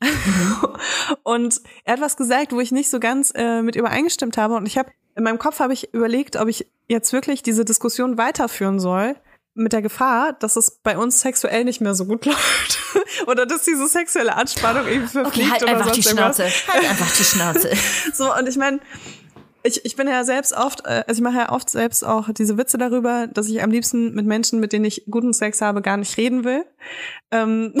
[1.22, 4.54] und er hat was gesagt, wo ich nicht so ganz äh, mit übereingestimmt habe.
[4.54, 8.18] Und ich habe in meinem Kopf habe ich überlegt, ob ich jetzt wirklich diese Diskussion
[8.18, 9.16] weiterführen soll.
[9.54, 12.78] Mit der Gefahr, dass es bei uns sexuell nicht mehr so gut läuft.
[13.26, 16.36] oder dass diese sexuelle Anspannung irgendwie verfliegt Okay, halt oder einfach die sonst irgendwas.
[16.36, 16.72] Schnauze.
[16.72, 17.70] Halt einfach die Schnauze.
[18.12, 18.80] So, und ich meine,
[19.66, 22.56] ich, ich bin ja selbst oft, äh, also ich mache ja oft selbst auch diese
[22.56, 25.96] Witze darüber, dass ich am liebsten mit Menschen, mit denen ich guten Sex habe, gar
[25.96, 26.64] nicht reden will.
[27.30, 27.74] Ähm,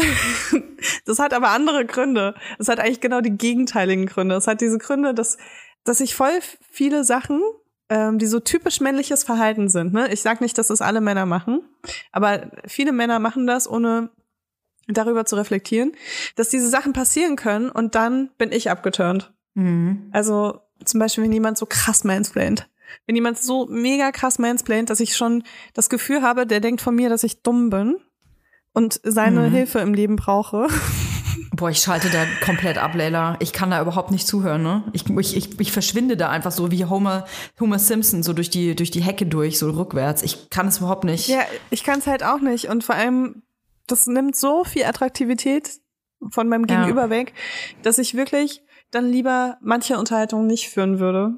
[1.04, 2.34] das hat aber andere Gründe.
[2.58, 4.34] Es hat eigentlich genau die gegenteiligen Gründe.
[4.34, 5.38] Es hat diese Gründe, dass,
[5.84, 6.38] dass ich voll
[6.70, 7.40] viele Sachen,
[7.88, 9.92] ähm, die so typisch männliches Verhalten sind.
[9.92, 10.12] Ne?
[10.12, 11.62] Ich sage nicht, dass das alle Männer machen,
[12.12, 14.10] aber viele Männer machen das, ohne
[14.88, 15.92] darüber zu reflektieren,
[16.36, 19.32] dass diese Sachen passieren können und dann bin ich abgeturnt.
[19.54, 20.10] Mhm.
[20.12, 22.68] Also zum Beispiel, wenn jemand so krass mansplaint.
[23.06, 25.42] Wenn jemand so mega krass mansplaint, dass ich schon
[25.74, 27.96] das Gefühl habe, der denkt von mir, dass ich dumm bin
[28.72, 29.52] und seine Mhm.
[29.52, 30.68] Hilfe im Leben brauche.
[31.52, 33.36] Boah, ich schalte da komplett ab, Leila.
[33.40, 34.84] Ich kann da überhaupt nicht zuhören, ne?
[34.92, 37.26] Ich, ich, ich, ich verschwinde da einfach so wie Homer,
[37.58, 40.22] Homer Simpson, so durch die, durch die Hecke durch, so rückwärts.
[40.22, 41.28] Ich kann es überhaupt nicht.
[41.28, 42.66] Ja, ich kann es halt auch nicht.
[42.68, 43.42] Und vor allem,
[43.86, 45.70] das nimmt so viel Attraktivität
[46.30, 46.80] von meinem Ja.
[46.80, 47.32] Gegenüber weg,
[47.82, 51.34] dass ich wirklich dann lieber manche Unterhaltungen nicht führen würde.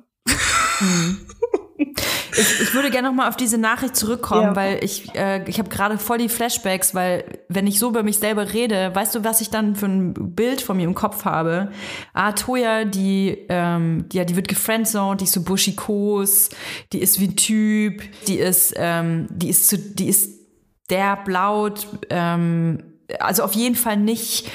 [2.33, 4.57] Ich, ich würde gerne noch mal auf diese Nachricht zurückkommen, Ja.
[4.57, 8.19] weil ich, äh, ich habe gerade voll die Flashbacks, weil wenn ich so über mich
[8.19, 11.73] selber rede, weißt du, was ich dann für ein Bild von mir im Kopf habe?
[12.13, 16.51] Ah, Toya, die, ähm, ja, die wird gefriendzoned, die ist so buschikos,
[16.93, 20.39] die ist wie ein Typ, die ist, ähm, die ist zu, die ist
[20.91, 22.85] derb laut, ähm,
[23.19, 24.49] also auf jeden Fall nicht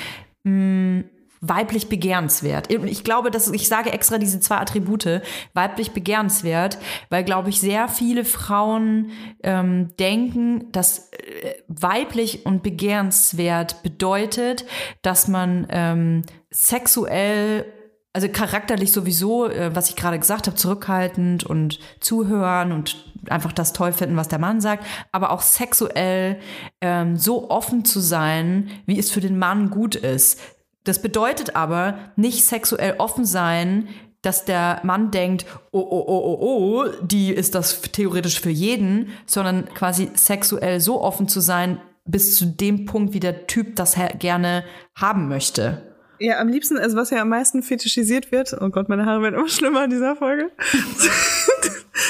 [0.44, 1.04] mh,
[1.46, 2.72] weiblich begehrenswert.
[2.72, 5.22] Ich glaube, dass ich sage extra diese zwei Attribute,
[5.54, 6.78] weiblich begehrenswert,
[7.10, 9.12] weil, glaube ich, sehr viele Frauen
[9.44, 14.66] ähm, denken, dass äh, weiblich und begehrenswert bedeutet,
[15.02, 17.66] dass man ähm, sexuell
[18.14, 23.74] also charakterlich sowieso, äh, was ich gerade gesagt habe, zurückhaltend und zuhören und einfach das
[23.74, 26.40] toll finden, was der Mann sagt, aber auch sexuell
[26.80, 30.40] ähm, so offen zu sein, wie es für den Mann gut ist.
[30.84, 33.88] Das bedeutet aber nicht sexuell offen sein,
[34.22, 39.10] dass der Mann denkt, oh, oh, oh, oh, oh, die ist das theoretisch für jeden,
[39.26, 43.98] sondern quasi sexuell so offen zu sein, bis zu dem Punkt, wie der Typ das
[44.20, 44.64] gerne
[44.96, 45.93] haben möchte.
[46.24, 49.36] Ja, am liebsten, also was ja am meisten fetischisiert wird, oh Gott, meine Haare werden
[49.36, 50.52] immer schlimmer in dieser Folge.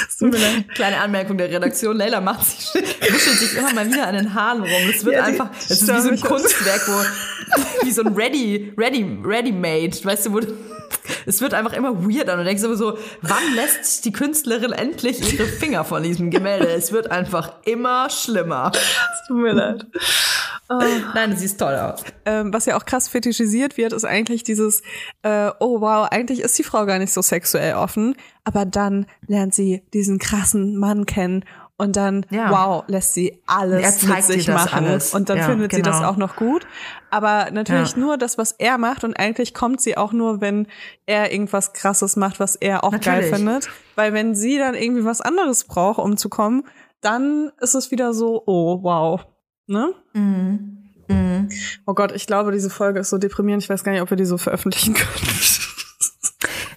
[0.08, 0.68] Es tut mir leid.
[0.72, 1.96] Kleine Anmerkung der Redaktion.
[1.96, 2.74] Leila macht sich,
[3.12, 4.70] wuschelt sich immer mal wieder an den Haaren rum.
[4.88, 6.20] Es wird Ja, einfach, es ist wie so ein.
[6.20, 10.40] Kunstwerk, wo, wie so ein Ready, Ready, Ready-Made, weißt du, wo,
[11.26, 15.34] es wird einfach immer weirder und du denkst immer so, wann lässt die Künstlerin endlich
[15.34, 16.68] ihre Finger von diesem Gemälde?
[16.68, 18.70] Es wird einfach immer schlimmer.
[18.72, 19.86] Es tut mir leid.
[20.68, 22.02] Nein, du siehst toll aus.
[22.24, 24.82] ähm, was ja auch krass fetischisiert wird, ist eigentlich dieses,
[25.22, 29.54] äh, oh wow, eigentlich ist die Frau gar nicht so sexuell offen, aber dann lernt
[29.54, 31.44] sie diesen krassen Mann kennen
[31.76, 32.50] und dann, Ja.
[32.50, 35.12] wow, lässt sie alles mit sich machen alles.
[35.12, 36.08] und dann Ja, findet sie das genau.
[36.10, 36.66] auch noch gut.
[37.10, 37.98] Aber natürlich Ja.
[37.98, 40.68] nur das, was er macht und eigentlich kommt sie auch nur, wenn
[41.06, 43.34] er irgendwas krasses macht, was er auch geil Natürlich.
[43.34, 43.68] findet.
[43.96, 46.62] Weil wenn sie dann irgendwie was anderes braucht, um zu kommen,
[47.00, 49.20] dann ist es wieder so, oh wow.
[49.66, 49.94] Ne?
[51.86, 53.62] Oh Gott, ich glaube, diese Folge ist so deprimierend.
[53.62, 55.28] Ich weiß gar nicht, ob wir die so veröffentlichen können.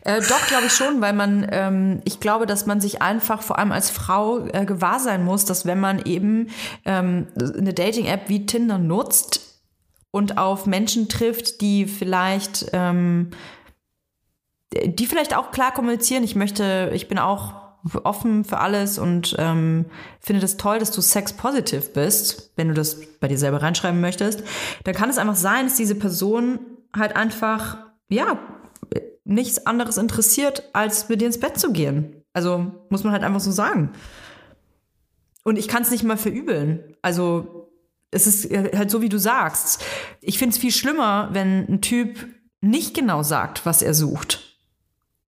[0.04, 3.60] Äh, doch, glaube ich schon, weil man, ähm, ich glaube, dass man sich einfach vor
[3.60, 6.48] allem als Frau äh, gewahr sein muss, dass wenn man eben
[6.86, 9.60] ähm, eine Dating-App wie Tinder nutzt
[10.12, 13.32] und auf Menschen trifft, die vielleicht, ähm,
[14.86, 17.67] die vielleicht auch klar kommunizieren, ich möchte, ich bin auch
[18.04, 19.86] offen für alles und ähm,
[20.20, 24.44] finde das toll, dass du sex-positive bist, wenn du das bei dir selber reinschreiben möchtest,
[24.84, 26.60] dann kann es einfach sein, dass diese Person
[26.96, 27.78] halt einfach,
[28.10, 28.40] ja,
[29.24, 32.24] nichts anderes interessiert, als mit dir ins Bett zu gehen.
[32.34, 33.92] Also muss man halt einfach so sagen.
[35.44, 36.96] Und ich kann es nicht mal verübeln.
[37.02, 37.70] Also
[38.12, 39.84] es ist halt so, wie du sagst.
[40.22, 42.26] Ich finde es viel schlimmer, wenn ein Typ
[42.62, 44.47] nicht genau sagt, was er sucht.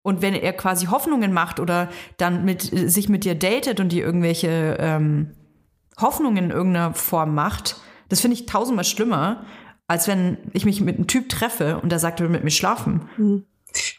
[0.08, 4.02] Und wenn er quasi Hoffnungen macht oder dann mit, sich mit dir datet und dir
[4.06, 5.32] irgendwelche ähm,
[6.00, 7.76] Hoffnungen in irgendeiner Form macht,
[8.08, 9.44] das finde ich tausendmal schlimmer,
[9.86, 12.50] als wenn ich mich mit einem Typ treffe und der sagt, er will mit mir
[12.50, 13.06] schlafen.
[13.18, 13.44] Mhm.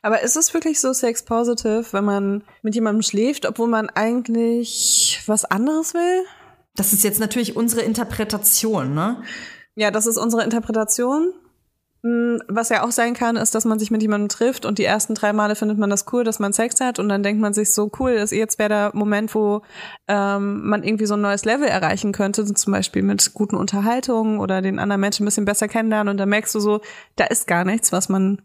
[0.01, 5.21] Aber ist es wirklich so sex positive, wenn man mit jemandem schläft, obwohl man eigentlich
[5.27, 6.23] was anderes will?
[6.75, 9.21] Das ist jetzt natürlich unsere Interpretation, ne?
[9.75, 11.33] Ja, das ist unsere Interpretation.
[12.01, 14.85] Hm, was ja auch sein kann, ist, dass man sich mit jemandem trifft und die
[14.85, 17.53] ersten drei Male findet man das cool, dass man Sex hat und dann denkt man
[17.53, 19.63] sich so cool, dass jetzt wäre der Moment, wo
[20.07, 24.61] ähm, man irgendwie so ein neues Level erreichen könnte, zum Beispiel mit guten Unterhaltungen oder
[24.61, 26.79] den anderen Menschen ein bisschen besser kennenlernen und dann merkst du so,
[27.17, 28.41] da ist gar nichts, was man,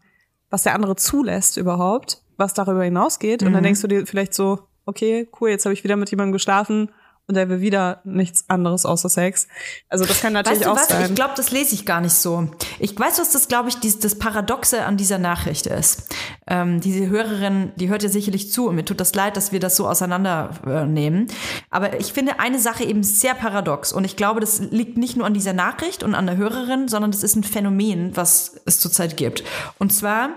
[0.49, 3.47] was der andere zulässt überhaupt, was darüber hinausgeht mhm.
[3.47, 3.67] und dann mhm.
[3.67, 6.89] denkst du dir vielleicht so, okay, cool, jetzt habe ich wieder mit jemandem geschlafen
[7.27, 9.47] und er will wieder nichts anderes außer Sex.
[9.89, 10.87] Also das kann natürlich weißt du auch was?
[10.87, 11.09] sein.
[11.09, 12.49] Ich glaube, das lese ich gar nicht so.
[12.79, 16.13] Ich weiß, was das, glaube ich, dies, das Paradoxe an dieser Nachricht ist.
[16.47, 19.59] Ähm, diese Hörerin, die hört ja sicherlich zu und mir tut das leid, dass wir
[19.59, 21.27] das so auseinandernehmen.
[21.71, 25.25] Aber ich finde eine Sache eben sehr paradox und ich glaube, das liegt nicht nur
[25.25, 29.17] an dieser Nachricht und an der Hörerin, sondern das ist ein Phänomen, was es zurzeit
[29.17, 29.43] gibt.
[29.79, 30.29] Und zwar,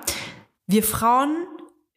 [0.67, 1.47] wir Frauen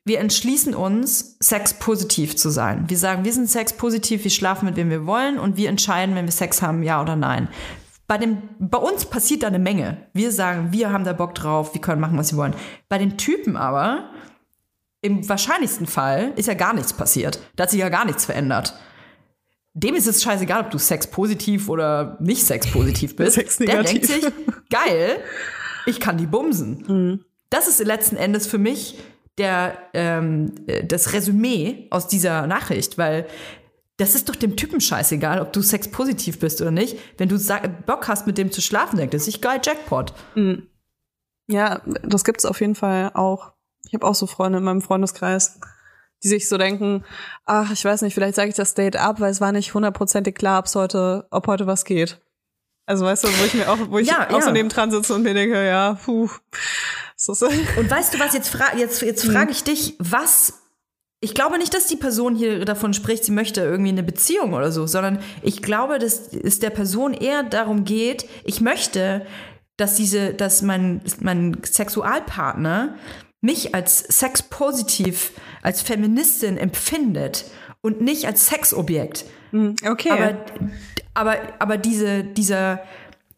[0.03, 2.89] wir entschließen uns, sexpositiv zu sein.
[2.89, 6.25] Wir sagen, wir sind sexpositiv, wir schlafen mit wem wir wollen und wir entscheiden, wenn
[6.25, 7.49] wir Sex haben, ja oder nein.
[8.07, 10.07] Bei, dem, bei uns passiert da eine Menge.
[10.13, 12.55] Wir sagen, wir haben da Bock drauf, wir können machen, was wir wollen.
[12.89, 14.09] Bei den Typen aber,
[15.01, 17.39] im wahrscheinlichsten Fall, ist ja gar nichts passiert.
[17.55, 18.73] Da hat sich ja gar nichts verändert.
[19.73, 23.37] Dem ist es scheißegal, ob du sexpositiv oder nicht sexpositiv bist.
[23.59, 24.25] Der denkt sich,
[24.69, 25.23] geil,
[25.85, 26.83] ich kann die bumsen.
[26.87, 27.25] Mhm.
[27.49, 28.97] Das ist letzten Endes für mich
[29.37, 30.53] der, ähm,
[30.83, 33.27] das Resümee aus dieser Nachricht, weil
[33.97, 36.97] das ist doch dem Typen scheißegal, ob du sexpositiv bist oder nicht.
[37.17, 37.37] Wenn du
[37.85, 40.13] Bock hast, mit dem zu schlafen, denkt er sich geil, Jackpot.
[40.35, 40.67] Mhm.
[41.47, 43.53] Ja, das gibt's auf jeden Fall auch.
[43.85, 45.59] Ich habe auch so Freunde in meinem Freundeskreis,
[46.23, 47.03] die sich so denken,
[47.45, 50.35] ach, ich weiß nicht, vielleicht sage ich das Date ab, weil es war nicht hundertprozentig
[50.35, 52.21] klar, ob's heute, ob heute was geht.
[52.85, 54.41] Also weißt du, wo ich mir auch, wo ich ja, auch ja.
[54.41, 56.29] so neben dran sitze und mir denke, ja, puh.
[57.77, 59.51] Und weißt du was, jetzt, fra jetzt, jetzt frage mhm.
[59.51, 60.61] ich dich, was
[61.23, 64.71] ich glaube nicht, dass die Person hier davon spricht, sie möchte irgendwie eine Beziehung oder
[64.71, 69.27] so, sondern ich glaube, dass es der Person eher darum geht, ich möchte,
[69.77, 72.95] dass diese, dass mein, mein Sexualpartner
[73.39, 77.45] mich als sexpositiv, als Feministin empfindet
[77.81, 79.25] und nicht als Sexobjekt.
[79.51, 80.09] Mhm, okay.
[80.09, 80.37] Aber,
[81.13, 82.81] aber, aber diese, dieser,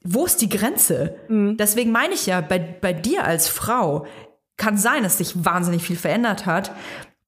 [0.04, 1.16] wo ist die Grenze?
[1.28, 1.58] Mhm.
[1.58, 4.06] Deswegen meine ich ja, bei, bei dir als Frau
[4.58, 6.72] kann sein, dass sich wahnsinnig viel verändert hat.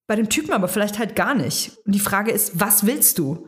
[0.07, 1.77] Bei dem Typen aber vielleicht halt gar nicht.
[1.85, 3.47] Und die Frage ist, was willst du?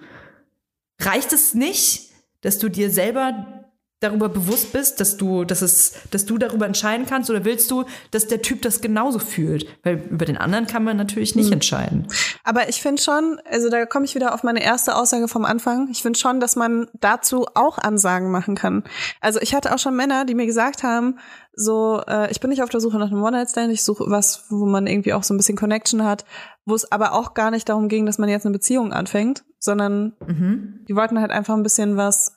[1.00, 2.10] Reicht es nicht,
[2.42, 3.67] dass du dir selber
[4.00, 7.86] darüber bewusst bist, dass du, dass es, dass du darüber entscheiden kannst, oder willst du,
[8.12, 9.68] dass der Typ das genauso fühlt?
[9.84, 11.54] Weil über den anderen kann man natürlich nicht mhm.
[11.54, 12.08] entscheiden.
[12.44, 15.90] Aber ich finde schon, also da komme ich wieder auf meine erste Aussage vom Anfang.
[15.92, 18.84] Ich finde schon, dass man dazu auch Ansagen machen kann.
[19.20, 21.18] Also ich hatte auch schon Männer, die mir gesagt haben,
[21.54, 24.68] so, äh, ich bin nicht auf der Suche nach einem One-Night-Stand, ich suche was, wo
[24.68, 26.24] man irgendwie auch so ein bisschen Connection hat,
[26.66, 30.14] wo es aber auch gar nicht darum ging, dass man jetzt eine Beziehung anfängt, sondern
[30.26, 30.86] mhm.
[30.88, 32.37] die wollten halt einfach ein bisschen was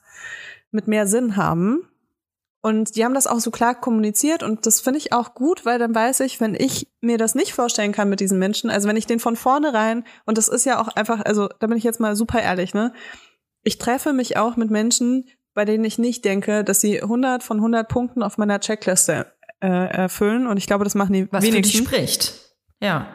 [0.71, 1.87] mit mehr Sinn haben.
[2.63, 5.79] Und die haben das auch so klar kommuniziert und das finde ich auch gut, weil
[5.79, 8.97] dann weiß ich, wenn ich mir das nicht vorstellen kann mit diesen Menschen, also wenn
[8.97, 11.99] ich den von vornherein, und das ist ja auch einfach, also da bin ich jetzt
[11.99, 12.93] mal super ehrlich, ne?
[13.63, 17.57] Ich treffe mich auch mit Menschen, bei denen ich nicht denke, dass sie 100 von
[17.57, 19.25] 100 Punkten auf meiner Checkliste
[19.59, 21.77] äh, erfüllen und ich glaube, das machen die Was wenigsten.
[21.77, 22.55] für dich spricht.
[22.79, 23.07] Ja.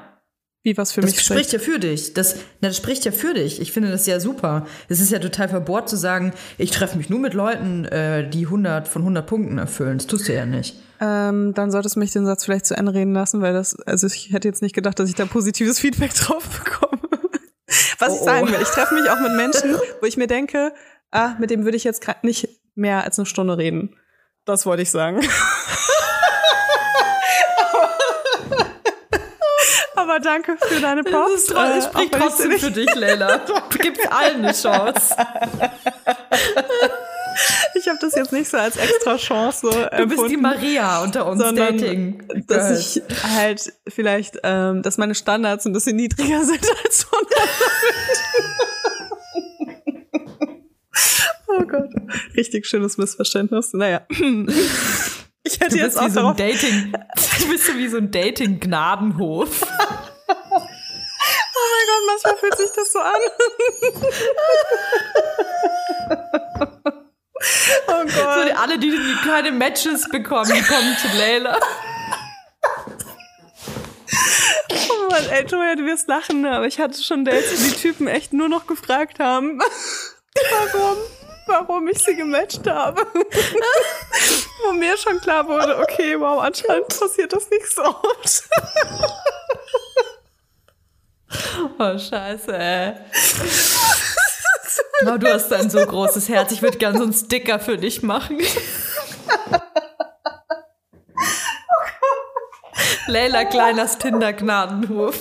[0.66, 1.52] Wie was für das mich spricht.
[1.52, 2.12] ja für dich.
[2.12, 3.60] Das, na, das spricht ja für dich.
[3.60, 4.66] Ich finde das ja super.
[4.88, 8.46] Es ist ja total verbohrt zu sagen, ich treffe mich nur mit Leuten, äh, die
[8.46, 9.98] 100 von 100 Punkten erfüllen.
[9.98, 10.74] Das tust du ja nicht.
[11.00, 14.08] Ähm, dann solltest du mich den Satz vielleicht zu Ende reden lassen, weil das, also
[14.08, 17.00] ich hätte jetzt nicht gedacht, dass ich da positives Feedback drauf bekomme.
[18.00, 20.72] Was oh, ich sagen will, ich treffe mich auch mit Menschen, wo ich mir denke,
[21.12, 23.94] ah, mit dem würde ich jetzt nicht mehr als eine Stunde reden.
[24.44, 25.20] Das wollte ich sagen.
[29.96, 31.50] Aber danke für deine Props.
[31.50, 33.38] Äh, spricht trotzdem für dich, Leila.
[33.38, 35.16] Du gibst allen eine Chance.
[37.74, 39.70] Ich habe das jetzt nicht so als extra Chance.
[39.70, 42.22] So du bist die Maria unter uns sondern, Dating.
[42.46, 43.02] Dass ich
[43.36, 47.18] halt vielleicht, ähm, dass meine Standards ein bisschen niedriger sind als von
[51.48, 51.90] Oh Gott.
[52.36, 53.72] Richtig schönes Missverständnis.
[53.72, 54.06] Naja.
[55.46, 56.92] Ich hätte du jetzt auch wie so ein Dating,
[57.38, 59.64] du bist so wie so ein Dating-Gnadenhof.
[61.58, 63.14] Oh mein Gott, manchmal fühlt sich das so an.
[67.88, 68.12] Oh Gott.
[68.12, 68.20] So,
[68.56, 71.58] alle, die, die keine Matches bekommen, die kommen zu Leila.
[74.90, 78.06] Oh Mann, ey, Toya, du wirst lachen, aber ich hatte schon Dates, wo die Typen
[78.06, 79.60] echt nur noch gefragt haben,
[80.50, 80.96] warum,
[81.46, 83.06] warum ich sie gematcht habe.
[84.64, 88.44] wo mir schon klar wurde, okay, wow, anscheinend passiert das nicht so oft.
[91.78, 92.94] Oh, scheiße, ey.
[95.06, 96.52] Oh, du hast ein so großes Herz.
[96.52, 98.40] Ich würde gerne so einen Sticker für dich machen.
[103.06, 105.20] Leila Kleiners Tinder-Gnadenhof.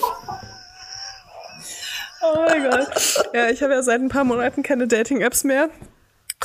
[2.21, 3.25] Oh mein Gott.
[3.33, 5.69] Ja, ich habe ja seit ein paar Monaten keine Dating-Apps mehr.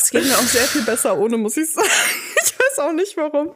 [0.02, 1.88] Es geht mir auch sehr viel besser ohne, muss ich sagen.
[2.42, 3.54] Ich weiß auch nicht warum.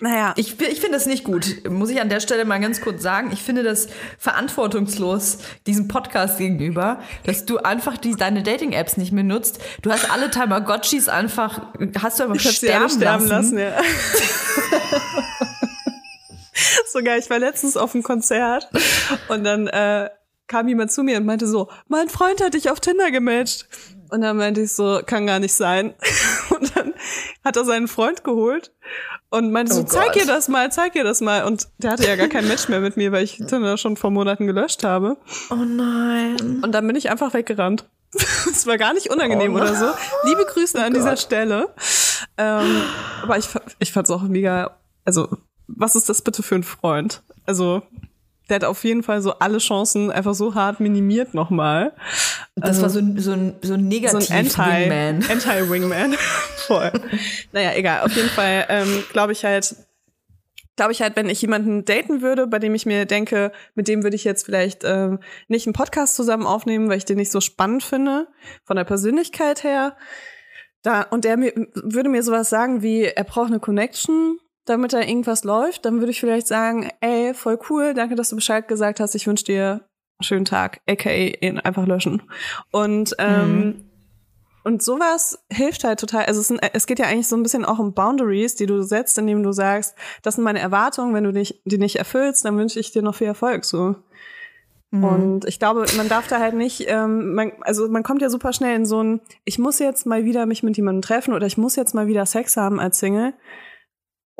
[0.00, 0.32] Naja.
[0.36, 3.30] Ich, ich finde das nicht gut, muss ich an der Stelle mal ganz kurz sagen.
[3.32, 3.88] Ich finde das
[4.18, 9.60] verantwortungslos diesem Podcast gegenüber, dass du einfach die, deine Dating-Apps nicht mehr nutzt.
[9.82, 13.28] Du hast alle Tamagotchis einfach, hast du einfach alle sterben lassen.
[13.28, 13.76] lassen ja.
[16.92, 18.68] Sogar, ich war letztens auf einem Konzert
[19.28, 20.08] und dann äh,
[20.50, 23.68] kam jemand zu mir und meinte so, mein Freund hat dich auf Tinder gematcht.
[24.10, 25.94] Und dann meinte ich so, kann gar nicht sein.
[26.50, 26.94] Und dann
[27.44, 28.72] hat er seinen Freund geholt
[29.30, 31.44] und meinte so, oh zeig ihr das mal, zeig ihr das mal.
[31.44, 34.10] Und der hatte ja gar kein Match mehr mit mir, weil ich Tinder schon vor
[34.10, 35.16] Monaten gelöscht habe.
[35.50, 36.60] Oh nein.
[36.62, 37.88] Und dann bin ich einfach weggerannt.
[38.50, 39.86] Es war gar nicht unangenehm oh oder so.
[40.24, 41.72] Liebe Grüße oh an dieser Stelle.
[42.36, 42.82] Ähm,
[43.22, 43.48] aber ich,
[43.78, 45.28] ich fand es auch mega, also,
[45.68, 47.22] was ist das bitte für ein Freund?
[47.46, 47.82] Also,
[48.50, 51.92] der hat auf jeden Fall so alle Chancen einfach so hart minimiert nochmal.
[52.56, 56.12] Das also, war so ein, so ein, so ein negativ so ein Anti, Anti-Wingman.
[56.66, 56.92] Voll.
[57.52, 58.02] naja, egal.
[58.02, 59.76] Auf jeden Fall ähm, glaube ich halt,
[60.76, 64.02] glaube ich halt, wenn ich jemanden daten würde, bei dem ich mir denke, mit dem
[64.02, 67.40] würde ich jetzt vielleicht ähm, nicht einen Podcast zusammen aufnehmen, weil ich den nicht so
[67.40, 68.26] spannend finde,
[68.64, 69.96] von der Persönlichkeit her.
[70.82, 74.38] Da, und der mir, würde mir sowas sagen wie, er braucht eine Connection,
[74.70, 78.36] damit da irgendwas läuft, dann würde ich vielleicht sagen, ey, voll cool, danke, dass du
[78.36, 79.70] Bescheid gesagt hast, ich wünsche dir
[80.18, 82.22] einen schönen Tag, aka ihn einfach löschen.
[82.70, 83.90] Und ähm, mhm.
[84.62, 86.26] Und sowas hilft halt total.
[86.26, 88.82] Also es, sind, es, geht ja eigentlich so ein bisschen auch um Boundaries, die du
[88.82, 92.58] setzt, indem du sagst, das sind meine Erwartungen, wenn du dich, die nicht erfüllst, dann
[92.58, 93.64] wünsche ich dir noch viel Erfolg.
[93.64, 93.96] So.
[94.90, 95.04] Mhm.
[95.04, 98.52] Und ich glaube, man darf da halt nicht, ähm, man, also man kommt ja super
[98.52, 101.56] schnell in so ein, ich muss jetzt mal wieder mich mit jemandem treffen oder ich
[101.56, 103.32] muss jetzt mal wieder Sex haben als Single.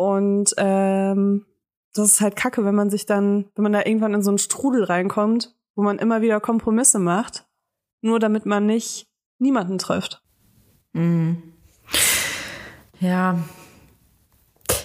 [0.01, 1.45] Und ähm,
[1.93, 4.39] das ist halt kacke, wenn man sich dann, wenn man da irgendwann in so einen
[4.39, 7.45] Strudel reinkommt, wo man immer wieder Kompromisse macht,
[8.01, 10.23] nur damit man nicht niemanden trifft.
[10.95, 11.43] Mhm.
[12.99, 13.41] Ja.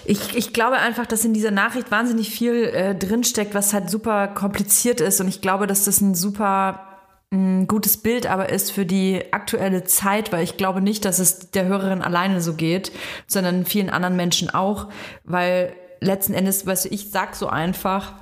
[0.04, 4.28] Ich, ich glaube einfach, dass in dieser Nachricht wahnsinnig viel äh, drinsteckt, was halt super
[4.28, 5.18] kompliziert ist.
[5.22, 6.85] Und ich glaube, dass das ein super
[7.32, 11.50] ein gutes Bild aber ist für die aktuelle Zeit, weil ich glaube nicht, dass es
[11.50, 12.92] der Hörerin alleine so geht,
[13.26, 14.88] sondern vielen anderen Menschen auch,
[15.24, 18.14] weil letzten Endes, weißt du, ich sag so einfach,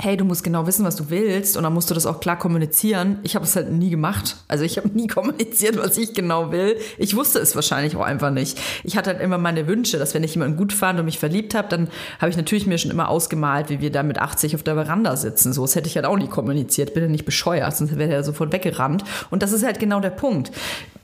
[0.00, 2.38] hey, du musst genau wissen, was du willst und dann musst du das auch klar
[2.38, 3.18] kommunizieren.
[3.22, 4.36] Ich habe es halt nie gemacht.
[4.48, 6.76] Also ich habe nie kommuniziert, was ich genau will.
[6.98, 8.58] Ich wusste es wahrscheinlich auch einfach nicht.
[8.84, 11.54] Ich hatte halt immer meine Wünsche, dass wenn ich jemanden gut fand und mich verliebt
[11.54, 11.88] habe, dann
[12.18, 15.14] habe ich natürlich mir schon immer ausgemalt, wie wir da mit 80 auf der Veranda
[15.16, 15.52] sitzen.
[15.52, 16.94] So, das hätte ich halt auch nie kommuniziert.
[16.94, 19.04] Bin ja nicht bescheuert, sonst wäre er sofort weggerannt.
[19.30, 20.50] Und das ist halt genau der Punkt.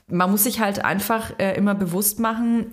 [0.07, 2.65] Man muss sich halt einfach äh, immer bewusst machen,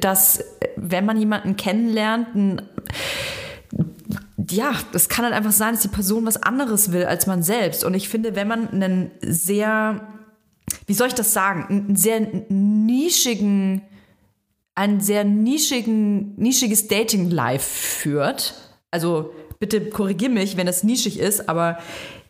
[0.00, 2.62] dass äh, wenn man jemanden kennenlernt, ein
[4.50, 7.84] ja, das kann halt einfach sein, dass die Person was anderes will als man selbst.
[7.84, 10.06] Und ich finde, wenn man einen sehr,
[10.86, 13.82] wie soll ich das sagen, einen sehr nischigen,
[14.74, 18.54] ein sehr nischigen, nischiges Dating-Life führt,
[18.90, 21.78] also bitte korrigier mich, wenn das nischig ist, aber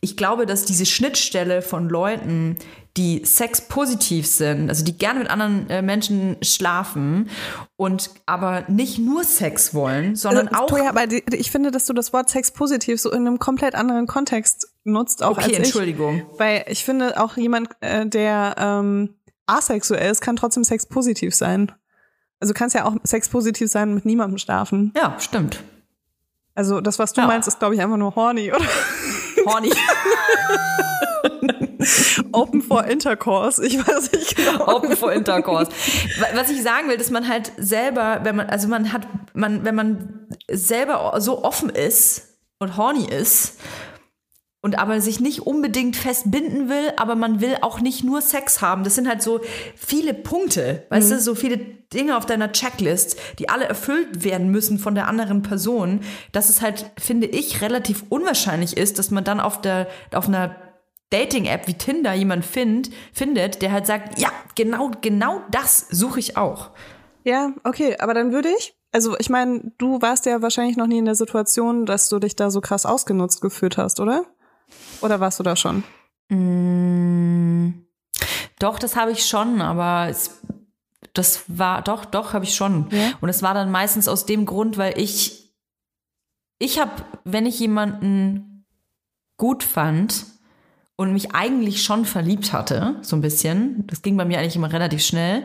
[0.00, 2.56] ich glaube, dass diese Schnittstelle von Leuten,
[2.96, 7.28] die sexpositiv sind, also die gerne mit anderen äh, Menschen schlafen
[7.76, 10.76] und aber nicht nur Sex wollen, sondern äh, auch.
[10.78, 14.68] Ja, aber ich finde, dass du das Wort sexpositiv so in einem komplett anderen Kontext
[14.84, 15.58] nutzt, auch okay, als ich.
[15.58, 16.24] Entschuldigung.
[16.38, 19.14] Weil ich finde, auch jemand, äh, der ähm,
[19.46, 21.72] asexuell ist, kann trotzdem sexpositiv sein.
[22.40, 24.92] Also du kannst ja auch sexpositiv sein und mit niemandem schlafen.
[24.96, 25.62] Ja, stimmt.
[26.54, 27.26] Also das, was du ja.
[27.26, 28.64] meinst, ist, glaube ich, einfach nur horny, oder?
[29.46, 29.72] Horny.
[32.32, 34.76] Open for Intercourse, ich weiß nicht genau.
[34.76, 35.70] Open for Intercourse.
[36.34, 39.74] Was ich sagen will, dass man halt selber, wenn man, also man hat, man, wenn
[39.74, 43.58] man selber so offen ist und horny ist
[44.66, 48.82] und aber sich nicht unbedingt festbinden will, aber man will auch nicht nur Sex haben.
[48.82, 49.40] Das sind halt so
[49.76, 51.14] viele Punkte, weißt mhm.
[51.14, 51.58] du, so viele
[51.94, 56.00] Dinge auf deiner Checklist, die alle erfüllt werden müssen von der anderen Person,
[56.32, 60.56] dass es halt, finde ich, relativ unwahrscheinlich ist, dass man dann auf der, auf einer
[61.10, 66.36] Dating-App wie Tinder jemand find, findet, der halt sagt, ja, genau, genau das suche ich
[66.36, 66.70] auch.
[67.22, 70.98] Ja, okay, aber dann würde ich, also ich meine, du warst ja wahrscheinlich noch nie
[70.98, 74.24] in der Situation, dass du dich da so krass ausgenutzt gefühlt hast, oder?
[75.00, 75.84] Oder warst du da schon?
[76.28, 77.86] Mm,
[78.58, 80.42] doch, das habe ich schon, aber es,
[81.12, 82.88] das war, doch, doch, habe ich schon.
[82.90, 83.12] Ja?
[83.20, 85.52] Und es war dann meistens aus dem Grund, weil ich,
[86.58, 86.92] ich habe,
[87.24, 88.64] wenn ich jemanden
[89.36, 90.26] gut fand
[90.96, 94.72] und mich eigentlich schon verliebt hatte, so ein bisschen, das ging bei mir eigentlich immer
[94.72, 95.44] relativ schnell,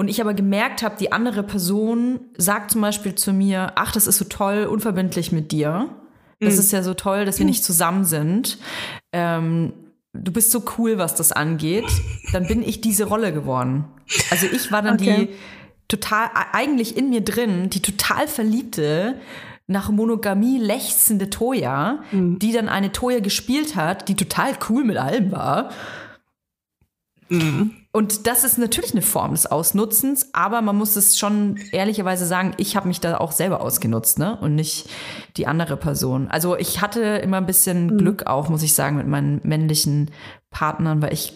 [0.00, 4.06] und ich aber gemerkt habe, die andere Person sagt zum Beispiel zu mir, ach, das
[4.06, 5.88] ist so toll, unverbindlich mit dir.
[6.40, 6.60] Das Mhm.
[6.60, 8.58] ist ja so toll, dass wir nicht zusammen sind.
[9.12, 9.72] Ähm,
[10.12, 11.86] du bist so cool, was das angeht.
[12.32, 13.84] Dann bin ich diese Rolle geworden.
[14.30, 15.26] Also ich war dann Okay.
[15.26, 15.34] die
[15.88, 19.20] total, eigentlich in mir drin, die total verliebte,
[19.66, 22.38] nach Monogamie lechzende Toya, Mhm.
[22.38, 25.70] die dann eine Toya gespielt hat, die total cool mit allem war.
[27.28, 27.72] Mhm.
[27.98, 32.54] Und das ist natürlich eine Form des Ausnutzens, aber man muss es schon ehrlicherweise sagen,
[32.56, 34.38] ich habe mich da auch selber ausgenutzt, ne?
[34.40, 34.88] Und nicht
[35.36, 36.28] die andere Person.
[36.28, 37.98] Also ich hatte immer ein bisschen Mhm.
[37.98, 40.12] Glück auch, muss ich sagen, mit meinen männlichen
[40.48, 41.32] Partnern, weil ich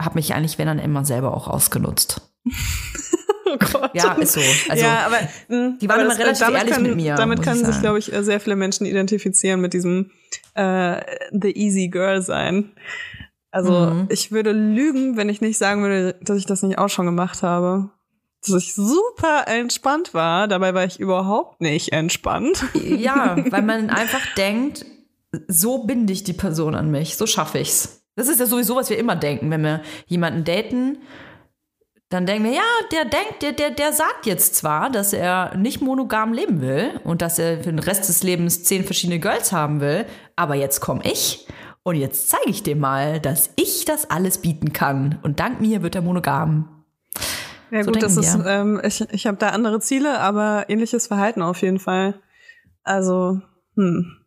[0.00, 2.22] habe mich eigentlich, wenn dann immer selber auch ausgenutzt.
[3.44, 3.90] Oh Gott.
[3.92, 4.40] Ja, ist so.
[4.70, 7.42] Also ja, aber mh, die waren aber immer relativ damit ehrlich können, mit mir, Damit
[7.42, 10.10] können ich sich, glaube ich, äh, sehr viele Menschen identifizieren mit diesem
[10.54, 12.70] äh, the easy girl sein.
[13.52, 14.06] Also Mhm.
[14.08, 17.42] ich würde lügen, wenn ich nicht sagen würde, dass ich das nicht auch schon gemacht
[17.42, 17.90] habe.
[18.44, 20.48] Dass ich super entspannt war.
[20.48, 22.64] Dabei war ich überhaupt nicht entspannt.
[22.74, 24.84] Ja, weil man einfach denkt,
[25.48, 28.02] so binde ich die Person an mich, so schaffe ich's.
[28.16, 30.98] Das ist ja sowieso, was wir immer denken, wenn wir jemanden daten.
[32.08, 35.80] Dann denken wir, ja, der denkt, der, der, der sagt jetzt zwar, dass er nicht
[35.80, 39.80] monogam leben will und dass er für den Rest des Lebens zehn verschiedene Girls haben
[39.80, 40.04] will,
[40.36, 41.46] aber jetzt komme ich
[41.82, 45.82] und jetzt zeige ich dem mal, dass ich das alles bieten kann und dank mir
[45.82, 46.84] wird er monogam.
[47.70, 48.50] Ja So gut, das denken ist, wir.
[48.50, 52.20] ähm, ich, ich habe da andere Ziele, aber ähnliches Verhalten auf jeden Fall.
[52.82, 53.40] Also,
[53.76, 54.18] hm.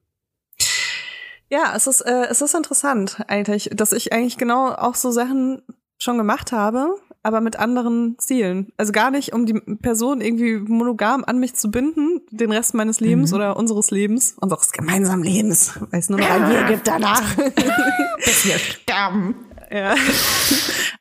[1.49, 5.61] Ja, es ist, äh, es ist interessant eigentlich, dass ich eigentlich genau auch so Sachen
[5.97, 6.95] schon gemacht habe,
[7.25, 8.71] aber mit anderen Zielen.
[8.77, 12.99] Also gar nicht, um die Person irgendwie monogam an mich zu binden, den Rest meines
[12.99, 13.35] Lebens Mhm.
[13.37, 17.23] oder unseres Lebens, unseres gemeinsamen Lebens, weil es nur noch ein Wir gibt danach.
[18.23, 19.35] Bis wir sterben.
[19.71, 19.95] Ja.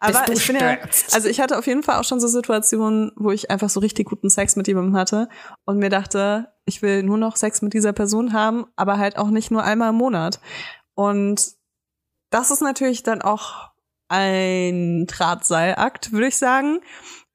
[0.00, 0.78] Aber ich bin ja,
[1.12, 4.08] also ich hatte auf jeden Fall auch schon so Situationen, wo ich einfach so richtig
[4.08, 5.28] guten Sex mit jemandem hatte
[5.66, 9.28] und mir dachte, ich will nur noch Sex mit dieser Person haben, aber halt auch
[9.28, 10.40] nicht nur einmal im Monat.
[10.94, 11.52] Und
[12.30, 13.73] das ist natürlich dann auch
[14.14, 16.80] ein Drahtseilakt, würde ich sagen.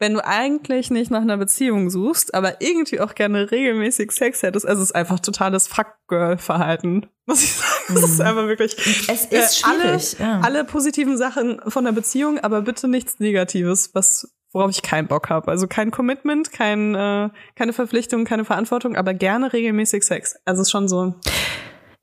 [0.02, 4.66] Wenn du eigentlich nicht nach einer Beziehung suchst, aber irgendwie auch gerne regelmäßig Sex hättest,
[4.66, 7.96] also es ist einfach totales Fuckgirl-Verhalten, muss ich sagen.
[7.96, 8.78] Das ist einfach wirklich.
[9.10, 10.16] Es ist äh, schwierig.
[10.20, 10.40] Alle, ja.
[10.42, 15.30] alle positiven Sachen von der Beziehung, aber bitte nichts Negatives, was worauf ich keinen Bock
[15.30, 15.52] habe.
[15.52, 20.38] Also kein Commitment, kein, äh, keine Verpflichtung, keine Verantwortung, aber gerne regelmäßig Sex.
[20.46, 21.14] Also es ist schon so.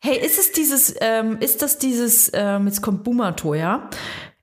[0.02, 3.88] Hey, ist es dieses, ähm, ist das dieses, ähm, jetzt kommt Bumato, ja?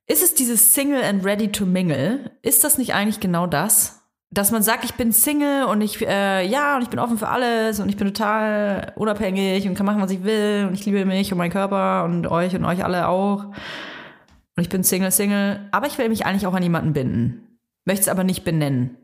[0.07, 2.31] Ist es dieses Single and ready to mingle?
[2.41, 4.01] Ist das nicht eigentlich genau das?
[4.31, 7.27] Dass man sagt, ich bin Single und ich, äh, ja, und ich bin offen für
[7.29, 11.05] alles und ich bin total unabhängig und kann machen, was ich will und ich liebe
[11.05, 13.45] mich und meinen Körper und euch und euch alle auch.
[13.45, 17.59] Und ich bin Single, Single, aber ich will mich eigentlich auch an jemanden binden.
[17.85, 18.97] Möchte es aber nicht benennen.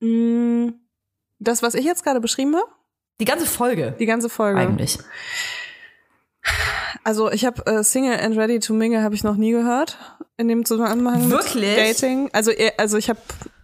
[0.00, 0.70] Mm,
[1.38, 2.66] Das, was ich jetzt gerade beschrieben habe,
[3.20, 4.60] Die ganze Folge die ganze Folge.
[4.60, 4.98] eigentlich.
[7.08, 9.96] Also ich habe äh, Single and Ready to Mingle habe ich noch nie gehört
[10.36, 11.54] in dem Zusammenhang Wirklich?
[11.54, 12.28] mit Dating.
[12.34, 13.18] Also eh- also ich habe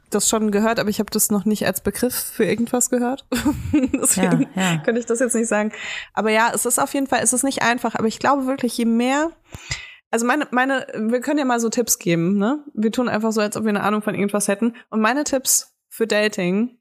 [0.08, 3.26] das schon gehört, aber ich habe das noch nicht als Begriff für irgendwas gehört.
[3.92, 4.76] Deswegen Ja, ja.
[4.78, 5.72] könnte ich das jetzt nicht sagen.
[6.14, 7.94] Aber ja, es ist auf jeden Fall, es ist nicht einfach.
[7.96, 9.30] Aber ich glaube wirklich, je mehr
[10.10, 12.64] also meine, meine, wir können ja mal so Tipps geben, ne?
[12.72, 14.74] Wir tun einfach so, als ob wir eine Ahnung von irgendwas hätten.
[14.88, 16.78] Und meine Tipps für Dating,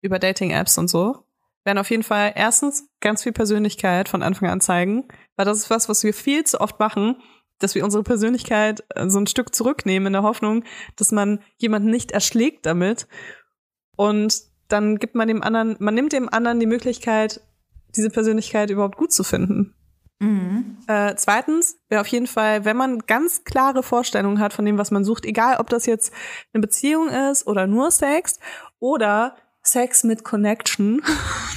[0.00, 1.25] über Dating-Apps und so,
[1.66, 5.70] werden auf jeden Fall erstens ganz viel Persönlichkeit von Anfang an zeigen, weil das ist
[5.70, 7.16] was, was wir viel zu oft machen,
[7.58, 10.64] dass wir unsere Persönlichkeit äh, so ein Stück zurücknehmen in der Hoffnung,
[10.96, 13.08] dass man jemanden nicht erschlägt damit.
[13.96, 17.40] Und dann gibt man dem anderen, man nimmt dem anderen die Möglichkeit,
[17.96, 19.74] diese Persönlichkeit überhaupt gut zu finden.
[20.18, 20.78] Mhm.
[20.86, 24.90] Äh, zweitens wäre auf jeden Fall, wenn man ganz klare Vorstellungen hat von dem, was
[24.90, 26.12] man sucht, egal ob das jetzt
[26.52, 28.38] eine Beziehung ist oder nur Sex
[28.78, 29.36] oder
[29.66, 31.02] Sex mit Connection,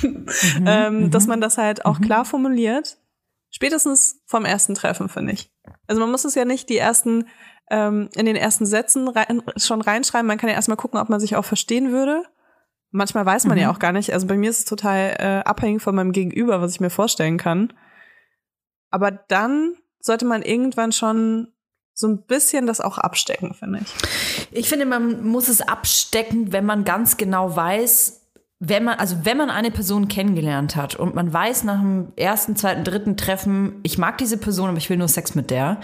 [0.65, 2.97] ähm, dass man das halt auch klar formuliert.
[3.51, 5.51] Spätestens vom ersten Treffen, finde ich.
[5.87, 7.27] Also man muss es ja nicht die ersten,
[7.71, 10.27] ähm, in den ersten Sätzen rein, schon reinschreiben.
[10.27, 12.23] Man kann ja erstmal gucken, ob man sich auch verstehen würde.
[12.91, 14.13] Manchmal weiß man ja auch gar nicht.
[14.13, 17.37] Also bei mir ist es total äh, abhängig von meinem Gegenüber, was ich mir vorstellen
[17.37, 17.73] kann.
[18.89, 21.53] Aber dann sollte man irgendwann schon
[21.99, 23.93] so ein bisschen das auch abstecken, finde ich.
[24.51, 28.21] Ich finde, man muss es abstecken, wenn man ganz genau weiß,
[28.59, 32.55] wenn man, also wenn man eine Person kennengelernt hat und man weiß nach dem ersten,
[32.55, 35.81] zweiten, dritten Treffen, ich mag diese Person, aber ich will nur Sex mit der,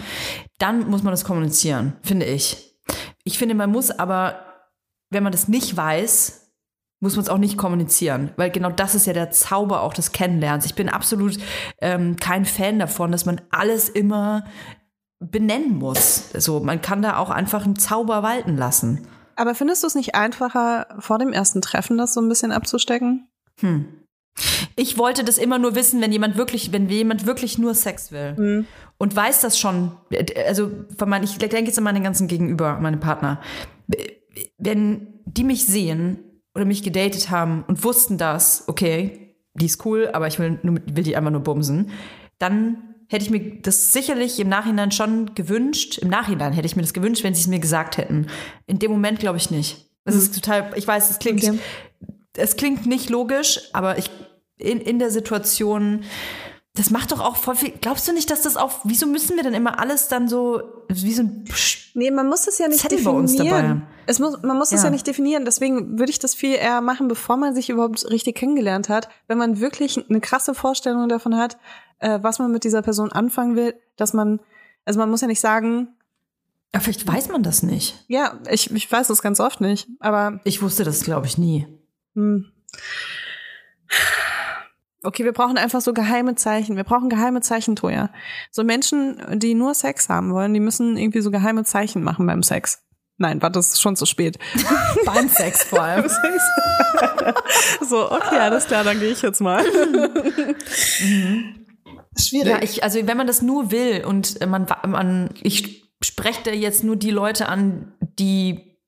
[0.58, 2.74] dann muss man das kommunizieren, finde ich.
[3.24, 4.40] Ich finde, man muss aber,
[5.10, 6.46] wenn man das nicht weiß,
[7.00, 10.12] muss man es auch nicht kommunizieren, weil genau das ist ja der Zauber auch des
[10.12, 10.64] Kennenlernens.
[10.64, 11.36] Ich bin absolut
[11.82, 14.44] ähm, kein Fan davon, dass man alles immer
[15.20, 16.30] benennen muss.
[16.36, 19.06] So, man kann da auch einfach einen Zauber walten lassen.
[19.36, 23.28] Aber findest du es nicht einfacher, vor dem ersten Treffen das so ein bisschen abzustecken?
[23.60, 23.86] Hm.
[24.76, 28.34] Ich wollte das immer nur wissen, wenn jemand wirklich, wenn jemand wirklich nur Sex will
[28.36, 28.66] Mhm.
[28.98, 29.92] und weiß das schon.
[30.46, 33.40] Also, von meinen, ich denke jetzt an meine ganzen Gegenüber, meine Partner.
[34.58, 36.18] Wenn die mich sehen
[36.54, 41.04] oder mich gedatet haben und wussten das, okay, die ist cool, aber ich will, will
[41.04, 41.90] die einfach nur bumsen,
[42.38, 45.98] dann hätte ich mir das sicherlich im Nachhinein schon gewünscht.
[45.98, 48.26] Im Nachhinein hätte ich mir das gewünscht, wenn sie es mir gesagt hätten.
[48.66, 49.90] In dem Moment glaube ich nicht.
[50.04, 51.58] Das ist total, ich weiß, es klingt, Okay.
[52.36, 54.10] es klingt nicht logisch, aber ich
[54.58, 56.04] in, in der Situation,
[56.74, 57.72] das macht doch auch voll viel.
[57.80, 61.12] Glaubst du nicht, dass das auch, wieso müssen wir denn immer alles dann so, wie
[61.12, 63.68] so ein Psch- Nee, man muss es ja nicht Zettel bei uns definieren.
[63.80, 63.80] dabei.
[64.06, 64.86] Es muss, man muss es Ja.
[64.86, 65.44] ja nicht definieren.
[65.46, 69.08] Deswegen würde ich das viel eher machen, bevor man sich überhaupt richtig kennengelernt hat.
[69.26, 71.56] Wenn man wirklich eine krasse Vorstellung davon hat,
[71.98, 74.40] äh, was man mit dieser Person anfangen will, dass man,
[74.84, 75.88] also man muss ja nicht sagen,
[76.74, 78.04] Ja, vielleicht weiß man das nicht.
[78.08, 81.66] ja, ich, ich weiß das ganz oft nicht, aber Ich wusste das, glaube ich, nie.
[82.14, 82.50] hm.
[85.02, 86.74] Okay, wir brauchen einfach so geheime Zeichen.
[86.74, 88.10] Wir brauchen geheime Zeichen, Toja.
[88.50, 92.42] So Menschen, die nur Sex haben wollen, die müssen irgendwie so geheime Zeichen machen beim
[92.42, 92.82] Sex.
[93.16, 94.36] Nein, warte, das ist schon zu spät.
[95.06, 96.06] Beim Sex vor allem.
[97.88, 99.64] so, okay, alles klar, dann gehe ich jetzt mal.
[102.16, 102.48] Schwierig.
[102.48, 106.50] Ja, ich, also wenn man das nur will und äh, man, man ich spreche da
[106.50, 108.78] jetzt nur die Leute an, die,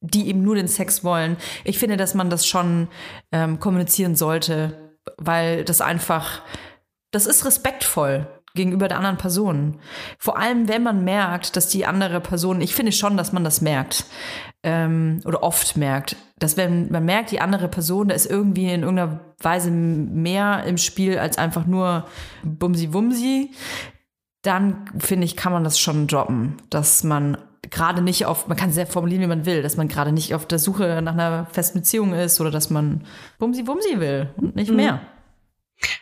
[0.00, 1.36] die eben nur den Sex wollen.
[1.64, 2.88] Ich finde, dass man das schon
[3.32, 6.42] ähm, kommunizieren sollte, weil das einfach,
[7.10, 9.76] das ist respektvoll gegenüber der anderen Person.
[10.18, 13.60] Vor allem, wenn man merkt, dass die andere Person, ich finde schon, dass man das
[13.60, 14.06] merkt
[14.62, 18.82] ähm, oder oft merkt, dass wenn man merkt, die andere Person, da ist irgendwie in
[18.82, 22.06] irgendeiner Weise mehr im Spiel als einfach nur
[22.44, 23.50] Bumsi Bumsi,
[24.42, 27.38] dann finde ich, kann man das schon droppen, dass man
[27.70, 30.34] gerade nicht auf, man kann es sehr formulieren, wie man will, dass man gerade nicht
[30.34, 33.04] auf der Suche nach einer festen Beziehung ist oder dass man
[33.38, 35.00] Bumsi Bumsi will und nicht mehr.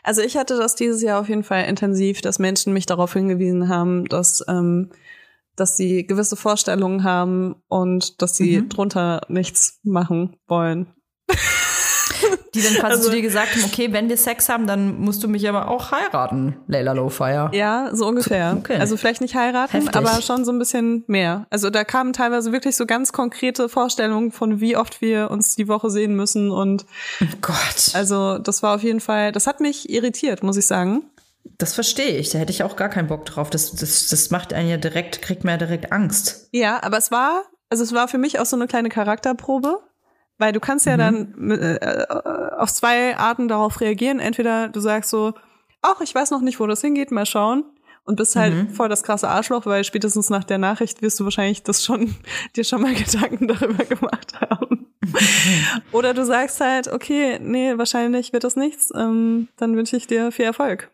[0.02, 3.68] Also ich hatte das dieses Jahr auf jeden Fall intensiv, dass Menschen mich darauf hingewiesen
[3.68, 4.90] haben, dass, ähm,
[5.56, 8.68] dass sie gewisse Vorstellungen haben und dass sie Mhm.
[8.68, 10.86] drunter nichts machen wollen.
[12.54, 15.22] Die dann quasi Also- zu dir gesagt haben, okay, wenn wir Sex haben, dann musst
[15.22, 17.50] du mich aber auch heiraten, Leila Lowfire.
[17.54, 18.54] Ja, so ungefähr.
[18.58, 18.76] Okay.
[18.76, 19.96] Also vielleicht nicht heiraten, Heftig.
[19.96, 21.46] aber schon so ein bisschen mehr.
[21.48, 25.66] Also da kamen teilweise wirklich so ganz konkrete Vorstellungen von, wie oft wir uns die
[25.68, 26.50] Woche sehen müssen.
[26.50, 26.84] Und
[27.22, 27.92] Oh Gott.
[27.94, 31.04] also das war auf jeden Fall, das hat mich irritiert, muss ich sagen.
[31.58, 32.30] Das verstehe ich.
[32.30, 33.48] Da hätte ich auch gar keinen Bock drauf.
[33.50, 36.48] Das, das, das macht einen ja direkt, kriegt man ja direkt Angst.
[36.52, 39.78] Ja, aber es war, also es war für mich auch so eine kleine Charakterprobe,
[40.38, 41.78] weil du kannst ja dann äh,
[42.62, 44.20] auf zwei Arten darauf reagieren.
[44.20, 45.34] Entweder du sagst so,
[45.82, 47.64] ach, ich weiß noch nicht, wo das hingeht, mal schauen.
[48.04, 51.62] Und bist halt voll das krasse Arschloch, weil spätestens nach der Nachricht wirst du wahrscheinlich
[51.62, 52.16] das schon,
[52.56, 54.88] dir schon mal Gedanken darüber gemacht haben.
[55.92, 60.32] Oder du sagst halt, okay, nee, wahrscheinlich wird das nichts, ähm, dann wünsche ich dir
[60.32, 60.90] viel Erfolg.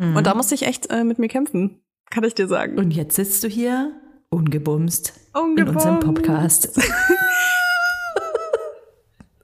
[0.00, 2.78] Und da musste ich echt äh, mit mir kämpfen, kann ich dir sagen.
[2.78, 3.92] Und jetzt sitzt du hier,
[4.30, 5.74] ungebumst, in Ungebumst.
[5.74, 6.80] unserem Podcast.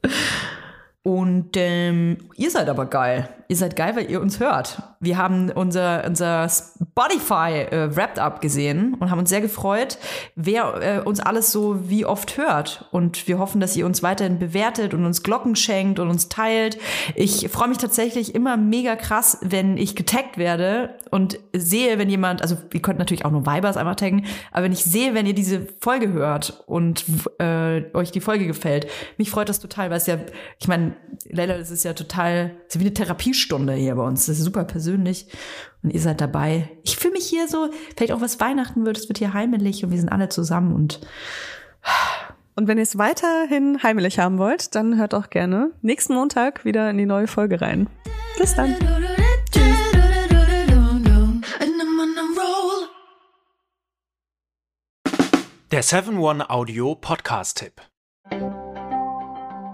[1.06, 3.28] Und ähm, ihr seid aber geil.
[3.48, 4.82] Ihr seid geil, weil ihr uns hört.
[5.04, 9.98] Wir haben unser, unser Spotify äh, Wrapped Up gesehen und haben uns sehr gefreut,
[10.34, 12.88] wer äh, uns alles so wie oft hört.
[12.90, 16.78] Und wir hoffen, dass ihr uns weiterhin bewertet und uns Glocken schenkt und uns teilt.
[17.14, 22.42] Ich freue mich tatsächlich immer mega krass, wenn ich getaggt werde und sehe, wenn jemand,
[22.42, 25.34] also ihr könnt natürlich auch nur Vibers einfach taggen, aber wenn ich sehe, wenn ihr
[25.34, 27.04] diese Folge hört und
[27.38, 30.18] äh, euch die Folge gefällt, mich freut das total, weil es ja,
[30.58, 30.96] ich meine,
[31.28, 34.26] Leila, das ist ja total, das ist wie eine Therapiestunde hier bei uns.
[34.26, 36.70] Das ist super persönlich und ihr seid dabei.
[36.84, 39.90] Ich fühle mich hier so, vielleicht auch was Weihnachten wird, es wird hier heimelig und
[39.90, 41.00] wir sind alle zusammen und
[42.56, 46.88] Und wenn ihr es weiterhin heimlich haben wollt, dann hört auch gerne nächsten Montag wieder
[46.88, 47.88] in die neue Folge rein.
[48.38, 48.76] Bis dann.
[55.72, 57.80] Der 7-One-Audio-Podcast-Tipp.